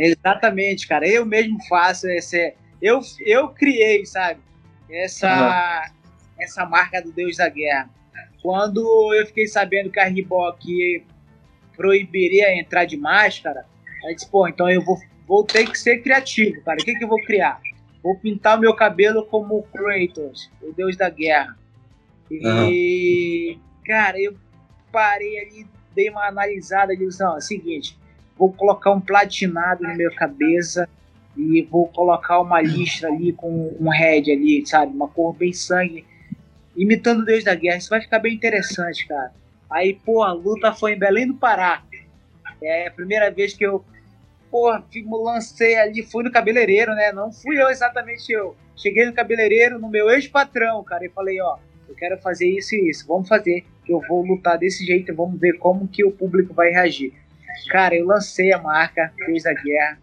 Exatamente, 0.04 0.88
cara. 0.88 1.08
Eu 1.08 1.26
mesmo 1.26 1.58
faço 1.68 2.10
esse. 2.10 2.56
Eu, 2.82 3.02
eu 3.26 3.50
criei, 3.50 4.06
sabe? 4.06 4.40
Essa, 4.90 5.88
uhum. 5.88 6.44
essa 6.44 6.66
marca 6.66 7.02
do 7.02 7.12
Deus 7.12 7.38
da 7.38 7.48
Guerra. 7.48 7.90
Quando 8.42 9.14
eu 9.14 9.26
fiquei 9.28 9.48
sabendo 9.48 9.92
que 9.92 10.00
a 10.00 10.06
Reebok 10.06 11.06
proibiria 11.78 12.58
entrar 12.60 12.86
de 12.86 12.98
máscara, 12.98 13.66
aí 14.04 14.16
disse, 14.16 14.30
pô, 14.30 14.48
então 14.48 14.70
eu 14.70 14.84
vou 14.84 14.98
vou 15.32 15.46
ter 15.46 15.66
que 15.66 15.80
ser 15.80 16.00
criativo, 16.00 16.62
cara. 16.62 16.78
O 16.82 16.84
que, 16.84 16.94
que 16.94 17.06
eu 17.06 17.08
vou 17.08 17.22
criar? 17.22 17.62
Vou 18.04 18.18
pintar 18.20 18.58
o 18.58 18.60
meu 18.60 18.76
cabelo 18.76 19.26
como 19.28 19.64
Kratos, 19.64 20.52
o 20.62 20.74
deus 20.74 20.98
da 20.98 21.10
guerra. 21.10 21.58
E, 22.30 23.56
uhum. 23.56 23.62
cara, 23.86 24.20
eu 24.20 24.36
parei 24.92 25.40
ali, 25.40 25.68
dei 25.96 26.10
uma 26.10 26.28
analisada 26.28 26.94
e 26.94 26.98
disse, 26.98 27.22
não, 27.22 27.36
é 27.36 27.38
o 27.38 27.42
seguinte, 27.42 27.98
vou 28.38 28.52
colocar 28.52 28.92
um 28.92 29.02
platinado 29.02 29.84
na 29.84 29.94
minha 29.94 30.12
cabeça 30.12 30.88
e 31.36 31.62
vou 31.64 31.88
colocar 31.88 32.40
uma 32.40 32.62
listra 32.62 33.10
ali 33.10 33.34
com 33.34 33.76
um 33.80 33.90
red 33.90 34.32
ali, 34.32 34.66
sabe? 34.66 34.94
Uma 34.94 35.08
cor 35.08 35.34
bem 35.34 35.54
sangue, 35.54 36.06
imitando 36.76 37.22
o 37.22 37.26
deus 37.26 37.44
da 37.44 37.56
guerra. 37.56 37.78
Isso 37.78 37.90
vai 37.90 38.02
ficar 38.02 38.20
bem 38.20 38.34
interessante, 38.34 39.08
cara. 39.08 39.32
Aí, 39.70 39.94
pô, 39.94 40.24
a 40.24 40.34
luta 40.34 40.74
foi 40.74 40.94
em 40.94 41.00
Belém 41.00 41.28
do 41.28 41.36
Pará. 41.36 41.84
É 42.62 42.88
a 42.88 42.92
primeira 42.92 43.32
vez 43.32 43.54
que 43.54 43.66
eu 43.66 43.84
porra, 44.52 44.84
lancei 45.10 45.78
ali, 45.78 46.04
fui 46.04 46.24
no 46.24 46.32
cabeleireiro, 46.32 46.94
né? 46.94 47.12
Não 47.14 47.32
fui 47.32 47.60
eu 47.60 47.70
exatamente 47.70 48.30
eu. 48.32 48.56
Cheguei 48.76 49.06
no 49.06 49.14
cabeleireiro, 49.14 49.80
no 49.80 49.90
meu 49.90 50.10
ex-patrão, 50.10 50.84
cara, 50.84 51.06
e 51.06 51.10
falei, 51.10 51.42
ó, 51.42 51.58
eu 51.88 51.96
quero 51.96 52.18
fazer 52.18 52.48
isso 52.48 52.76
e 52.76 52.90
isso, 52.90 53.08
vamos 53.08 53.30
fazer, 53.30 53.64
que 53.86 53.94
eu 53.94 54.02
vou 54.08 54.22
lutar 54.24 54.58
desse 54.58 54.86
jeito, 54.86 55.16
vamos 55.16 55.40
ver 55.40 55.58
como 55.58 55.88
que 55.88 56.04
o 56.04 56.12
público 56.12 56.54
vai 56.54 56.70
reagir. 56.70 57.14
Cara, 57.70 57.96
eu 57.96 58.06
lancei 58.06 58.54
a 58.54 58.58
marca, 58.58 59.12
fez 59.26 59.46
a 59.46 59.54
guerra, 59.54 59.98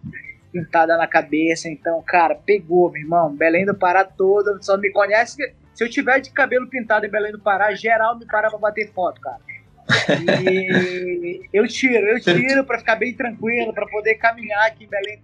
pintada 0.53 0.97
na 0.97 1.07
cabeça, 1.07 1.69
então, 1.69 2.03
cara, 2.07 2.35
pegou, 2.35 2.91
meu 2.91 3.03
irmão, 3.03 3.35
Belém 3.35 3.65
do 3.65 3.75
Pará 3.75 4.05
toda, 4.05 4.59
só 4.63 4.77
me 4.77 4.91
conhece, 4.91 5.37
se 5.75 5.85
eu 5.85 5.89
tiver 5.89 6.21
de 6.21 6.31
cabelo 6.31 6.69
pintado 6.69 7.07
em 7.07 7.11
Belém 7.11 7.33
do 7.33 7.39
Pará, 7.39 7.75
geral 7.75 8.19
me 8.19 8.27
para 8.27 8.51
pra 8.51 8.59
bater 8.59 8.91
foto, 8.93 9.21
cara. 9.21 9.39
E 10.35 11.43
eu 11.53 11.67
tiro, 11.69 12.05
eu 12.07 12.21
tiro 12.21 12.65
para 12.65 12.79
ficar 12.79 12.97
bem 12.97 13.15
tranquilo, 13.15 13.73
para 13.73 13.87
poder 13.87 14.15
caminhar 14.17 14.67
aqui 14.67 14.85
em 14.85 14.89
Belém. 14.89 15.21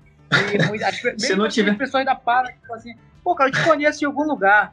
E 0.52 0.66
muito, 0.66 0.84
as, 0.84 0.96
Se 1.18 1.34
não 1.34 1.48
tiver... 1.48 1.72
as 1.72 1.76
pessoas 1.76 2.04
da 2.04 2.14
para, 2.14 2.52
tipo 2.52 2.72
assim, 2.72 2.94
pô, 3.22 3.34
cara, 3.34 3.50
eu 3.50 3.54
te 3.54 3.64
conheço 3.64 4.04
em 4.04 4.06
algum 4.06 4.24
lugar. 4.24 4.72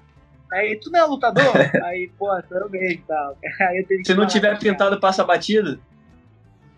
Aí, 0.51 0.75
tu 0.75 0.91
não 0.91 0.99
é 0.99 1.03
lutador? 1.03 1.53
Aí, 1.85 2.11
pô, 2.17 2.29
eu 2.31 2.69
mesmo 2.69 3.03
tal. 3.07 3.37
Aí 3.61 3.85
eu 3.89 4.05
Se 4.05 4.13
não 4.13 4.27
tiver 4.27 4.59
pintado, 4.59 4.99
passa 4.99 5.23
batido? 5.23 5.81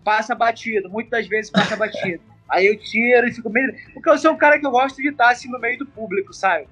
Passa 0.04 0.34
batido, 0.34 0.90
muitas 0.90 1.10
das 1.10 1.26
vezes 1.26 1.50
passa 1.50 1.74
batido. 1.76 2.22
Aí 2.48 2.66
eu 2.66 2.78
tiro 2.78 3.26
e 3.26 3.32
fico 3.32 3.48
meio. 3.50 3.74
Porque 3.94 4.08
eu 4.08 4.18
sou 4.18 4.32
um 4.32 4.36
cara 4.36 4.58
que 4.58 4.66
eu 4.66 4.70
gosto 4.70 5.00
de 5.00 5.08
estar 5.08 5.30
assim 5.30 5.50
no 5.50 5.58
meio 5.58 5.78
do 5.78 5.86
público, 5.86 6.32
sabe? 6.32 6.68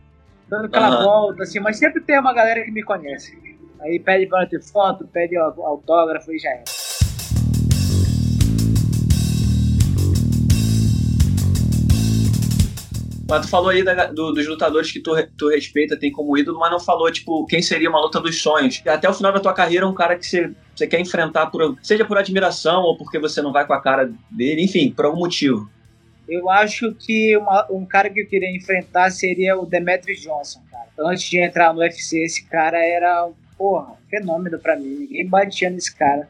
Dando 0.49 0.67
aquela 0.67 0.99
uhum. 0.99 1.05
volta, 1.05 1.43
assim, 1.45 1.59
mas 1.59 1.79
sempre 1.79 2.01
tem 2.03 2.19
uma 2.19 2.35
galera 2.35 2.63
que 2.63 2.71
me 2.71 2.83
conhece. 2.83 3.37
Aí 3.81 3.99
pede 3.99 4.27
para 4.27 4.47
ter 4.47 4.63
foto, 4.63 5.09
pede 5.09 5.37
autógrafo 5.37 6.33
e 6.33 6.39
já 6.39 6.51
é. 6.51 6.65
Mas 13.33 13.47
tu 13.47 13.49
falou 13.49 13.71
aí 13.71 13.83
da, 13.83 14.09
do, 14.09 14.31
dos 14.31 14.47
lutadores 14.47 14.93
que 14.93 15.01
tu, 15.01 15.11
tu 15.39 15.49
respeita, 15.49 15.99
tem 15.99 16.13
como 16.13 16.37
ídolo, 16.37 16.59
mas 16.59 16.71
não 16.71 16.79
falou, 16.79 17.11
tipo, 17.11 17.47
quem 17.47 17.63
seria 17.63 17.89
uma 17.89 17.99
luta 17.99 18.21
dos 18.21 18.43
sonhos. 18.43 18.83
Até 18.87 19.09
o 19.09 19.15
final 19.15 19.33
da 19.33 19.41
tua 19.41 19.55
carreira, 19.55 19.89
um 19.89 19.95
cara 19.95 20.19
que 20.19 20.27
você, 20.27 20.53
você 20.77 20.87
quer 20.87 21.01
enfrentar, 21.01 21.47
por, 21.47 21.79
seja 21.83 22.05
por 22.05 22.19
admiração 22.19 22.83
ou 22.83 22.95
porque 22.95 23.19
você 23.19 23.41
não 23.41 23.51
vai 23.51 23.67
com 23.67 23.73
a 23.73 23.81
cara 23.81 24.13
dele, 24.31 24.63
enfim, 24.63 24.91
por 24.91 25.07
algum 25.07 25.21
motivo. 25.21 25.67
Eu 26.29 26.51
acho 26.51 26.93
que 26.93 27.35
uma, 27.39 27.67
um 27.71 27.87
cara 27.87 28.11
que 28.11 28.21
eu 28.21 28.27
queria 28.27 28.55
enfrentar 28.55 29.11
seria 29.11 29.59
o 29.59 29.65
Demetrius 29.65 30.21
Johnson, 30.21 30.61
cara. 30.71 30.89
Antes 30.99 31.31
de 31.31 31.39
entrar 31.39 31.73
no 31.73 31.81
UFC, 31.81 32.23
esse 32.23 32.45
cara 32.45 32.85
era, 32.85 33.31
porra, 33.57 33.93
um 33.93 34.11
fenômeno 34.11 34.59
para 34.59 34.77
mim. 34.77 35.07
Ninguém 35.09 35.27
batia 35.27 35.71
nesse 35.71 35.97
cara. 35.97 36.29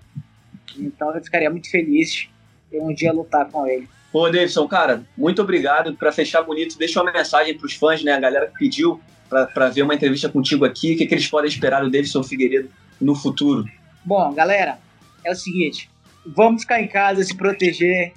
Então 0.79 1.13
eu 1.13 1.21
ficaria 1.21 1.51
muito 1.51 1.69
feliz 1.69 2.29
em 2.73 2.81
um 2.81 2.95
dia 2.95 3.13
lutar 3.13 3.51
com 3.51 3.67
ele. 3.67 3.89
Ô, 4.13 4.29
Davidson, 4.29 4.69
cara, 4.69 5.05
muito 5.17 5.41
obrigado. 5.41 5.95
Para 5.95 6.13
fechar 6.13 6.43
bonito, 6.43 6.77
deixa 6.79 7.01
uma 7.03 7.11
mensagem 7.11 7.57
para 7.57 7.67
os 7.67 7.75
fãs, 7.75 8.05
né? 8.05 8.13
A 8.13 8.21
galera 8.21 8.47
que 8.47 8.59
pediu 8.59 9.01
para 9.29 9.71
ver 9.71 9.83
uma 9.83 9.95
entrevista 9.95 10.29
contigo 10.29 10.65
aqui. 10.65 10.95
O 10.95 10.99
que, 10.99 11.07
que 11.07 11.15
eles 11.15 11.27
podem 11.27 11.49
esperar 11.49 11.83
do 11.83 11.91
Davidson 11.91 12.23
Figueiredo 12.23 12.69
no 13.01 13.15
futuro? 13.15 13.65
Bom, 14.05 14.35
galera, 14.35 14.79
é 15.25 15.33
o 15.33 15.35
seguinte: 15.35 15.89
vamos 16.27 16.63
ficar 16.63 16.83
em 16.83 16.89
casa, 16.89 17.25
se 17.25 17.35
proteger, 17.35 18.13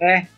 né? 0.00 0.28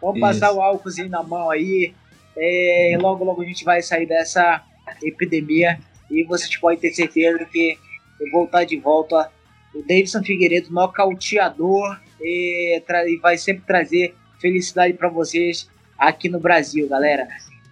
Vamos 0.00 0.16
Isso. 0.16 0.26
passar 0.26 0.52
o 0.52 0.60
álcoolzinho 0.60 1.08
na 1.08 1.22
mão 1.22 1.50
aí. 1.50 1.94
É, 2.36 2.98
logo, 3.00 3.24
logo 3.24 3.42
a 3.42 3.44
gente 3.44 3.64
vai 3.64 3.82
sair 3.82 4.06
dessa 4.06 4.62
epidemia 5.02 5.78
e 6.10 6.24
vocês 6.24 6.54
podem 6.56 6.78
ter 6.78 6.92
certeza 6.92 7.44
que 7.44 7.78
eu 8.20 8.30
vou 8.30 8.44
estar 8.44 8.64
de 8.64 8.78
volta. 8.78 9.30
O 9.74 9.80
Davidson 9.80 10.22
Figueiredo, 10.22 10.72
nocauteador, 10.72 12.00
e, 12.20 12.82
e 13.06 13.16
vai 13.18 13.38
sempre 13.38 13.62
trazer 13.66 14.14
felicidade 14.40 14.94
para 14.94 15.08
vocês 15.08 15.68
aqui 15.98 16.28
no 16.28 16.40
Brasil, 16.40 16.88
galera. 16.88 17.28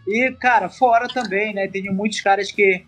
E, 0.07 0.31
cara, 0.33 0.69
fora 0.69 1.09
também, 1.09 1.55
né? 1.55 1.69
Tenho 1.69 1.93
muitos 1.93 2.21
caras 2.21 2.53
que 2.53 2.85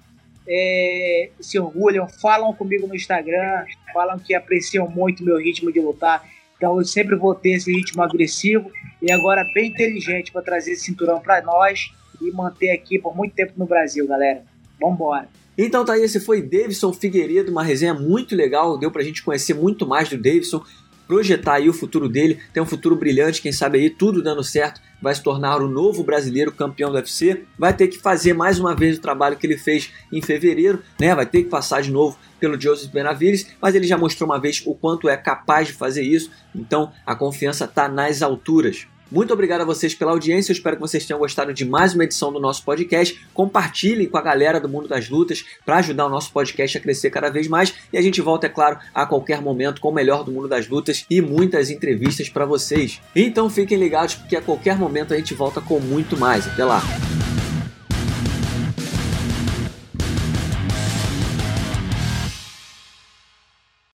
é, 0.48 1.30
se 1.40 1.58
orgulham, 1.58 2.08
falam 2.08 2.52
comigo 2.52 2.86
no 2.86 2.94
Instagram, 2.94 3.64
falam 3.92 4.18
que 4.18 4.34
apreciam 4.34 4.88
muito 4.88 5.24
meu 5.24 5.38
ritmo 5.38 5.72
de 5.72 5.80
lutar. 5.80 6.24
Então 6.56 6.78
eu 6.78 6.84
sempre 6.84 7.16
vou 7.16 7.34
ter 7.34 7.52
esse 7.52 7.72
ritmo 7.72 8.02
agressivo 8.02 8.70
e 9.00 9.10
agora 9.10 9.44
bem 9.54 9.70
inteligente 9.70 10.30
para 10.30 10.42
trazer 10.42 10.72
esse 10.72 10.84
cinturão 10.84 11.20
para 11.20 11.40
nós 11.42 11.90
e 12.20 12.30
manter 12.32 12.70
aqui 12.70 12.98
por 12.98 13.16
muito 13.16 13.34
tempo 13.34 13.54
no 13.56 13.64
Brasil, 13.64 14.06
galera. 14.06 14.42
Vambora! 14.78 15.28
Então 15.56 15.84
tá 15.84 15.94
aí, 15.94 16.02
esse 16.02 16.20
foi 16.20 16.42
Davidson 16.42 16.92
Figueiredo, 16.92 17.50
uma 17.50 17.62
resenha 17.62 17.92
muito 17.92 18.34
legal, 18.34 18.78
deu 18.78 18.90
pra 18.90 19.02
gente 19.02 19.22
conhecer 19.22 19.54
muito 19.54 19.86
mais 19.86 20.08
do 20.08 20.16
Davidson 20.16 20.62
projetar 21.10 21.54
aí 21.54 21.68
o 21.68 21.72
futuro 21.72 22.08
dele, 22.08 22.38
tem 22.52 22.62
um 22.62 22.66
futuro 22.66 22.94
brilhante, 22.94 23.42
quem 23.42 23.50
sabe 23.50 23.78
aí 23.78 23.90
tudo 23.90 24.22
dando 24.22 24.44
certo, 24.44 24.80
vai 25.02 25.12
se 25.12 25.20
tornar 25.20 25.60
o 25.60 25.66
novo 25.66 26.04
brasileiro 26.04 26.52
campeão 26.52 26.88
do 26.88 26.94
UFC, 26.94 27.42
vai 27.58 27.74
ter 27.74 27.88
que 27.88 27.98
fazer 27.98 28.32
mais 28.32 28.60
uma 28.60 28.76
vez 28.76 28.96
o 28.96 29.00
trabalho 29.00 29.36
que 29.36 29.44
ele 29.44 29.58
fez 29.58 29.90
em 30.12 30.22
fevereiro, 30.22 30.80
né? 31.00 31.12
Vai 31.12 31.26
ter 31.26 31.42
que 31.42 31.48
passar 31.48 31.82
de 31.82 31.90
novo 31.90 32.16
pelo 32.38 32.60
Joseph 32.60 32.92
Benavides, 32.92 33.44
mas 33.60 33.74
ele 33.74 33.88
já 33.88 33.98
mostrou 33.98 34.30
uma 34.30 34.38
vez 34.38 34.62
o 34.64 34.72
quanto 34.72 35.08
é 35.08 35.16
capaz 35.16 35.66
de 35.66 35.72
fazer 35.72 36.04
isso, 36.04 36.30
então 36.54 36.92
a 37.04 37.16
confiança 37.16 37.64
está 37.64 37.88
nas 37.88 38.22
alturas. 38.22 38.86
Muito 39.10 39.32
obrigado 39.32 39.62
a 39.62 39.64
vocês 39.64 39.94
pela 39.94 40.12
audiência. 40.12 40.52
Eu 40.52 40.56
espero 40.56 40.76
que 40.76 40.82
vocês 40.82 41.04
tenham 41.04 41.18
gostado 41.18 41.52
de 41.52 41.64
mais 41.64 41.94
uma 41.94 42.04
edição 42.04 42.32
do 42.32 42.38
nosso 42.38 42.62
podcast. 42.64 43.20
Compartilhem 43.34 44.08
com 44.08 44.16
a 44.16 44.22
galera 44.22 44.60
do 44.60 44.68
mundo 44.68 44.86
das 44.86 45.08
lutas 45.08 45.44
para 45.66 45.78
ajudar 45.78 46.06
o 46.06 46.08
nosso 46.08 46.32
podcast 46.32 46.78
a 46.78 46.80
crescer 46.80 47.10
cada 47.10 47.28
vez 47.28 47.48
mais. 47.48 47.74
E 47.92 47.98
a 47.98 48.02
gente 48.02 48.20
volta, 48.20 48.46
é 48.46 48.50
claro, 48.50 48.78
a 48.94 49.04
qualquer 49.04 49.40
momento 49.40 49.80
com 49.80 49.88
o 49.88 49.94
melhor 49.94 50.22
do 50.22 50.30
mundo 50.30 50.46
das 50.46 50.68
lutas 50.68 51.04
e 51.10 51.20
muitas 51.20 51.70
entrevistas 51.70 52.28
para 52.28 52.46
vocês. 52.46 53.00
Então 53.14 53.50
fiquem 53.50 53.78
ligados 53.78 54.14
porque 54.14 54.36
a 54.36 54.42
qualquer 54.42 54.78
momento 54.78 55.12
a 55.12 55.16
gente 55.16 55.34
volta 55.34 55.60
com 55.60 55.80
muito 55.80 56.16
mais. 56.16 56.46
Até 56.46 56.64
lá. 56.64 56.80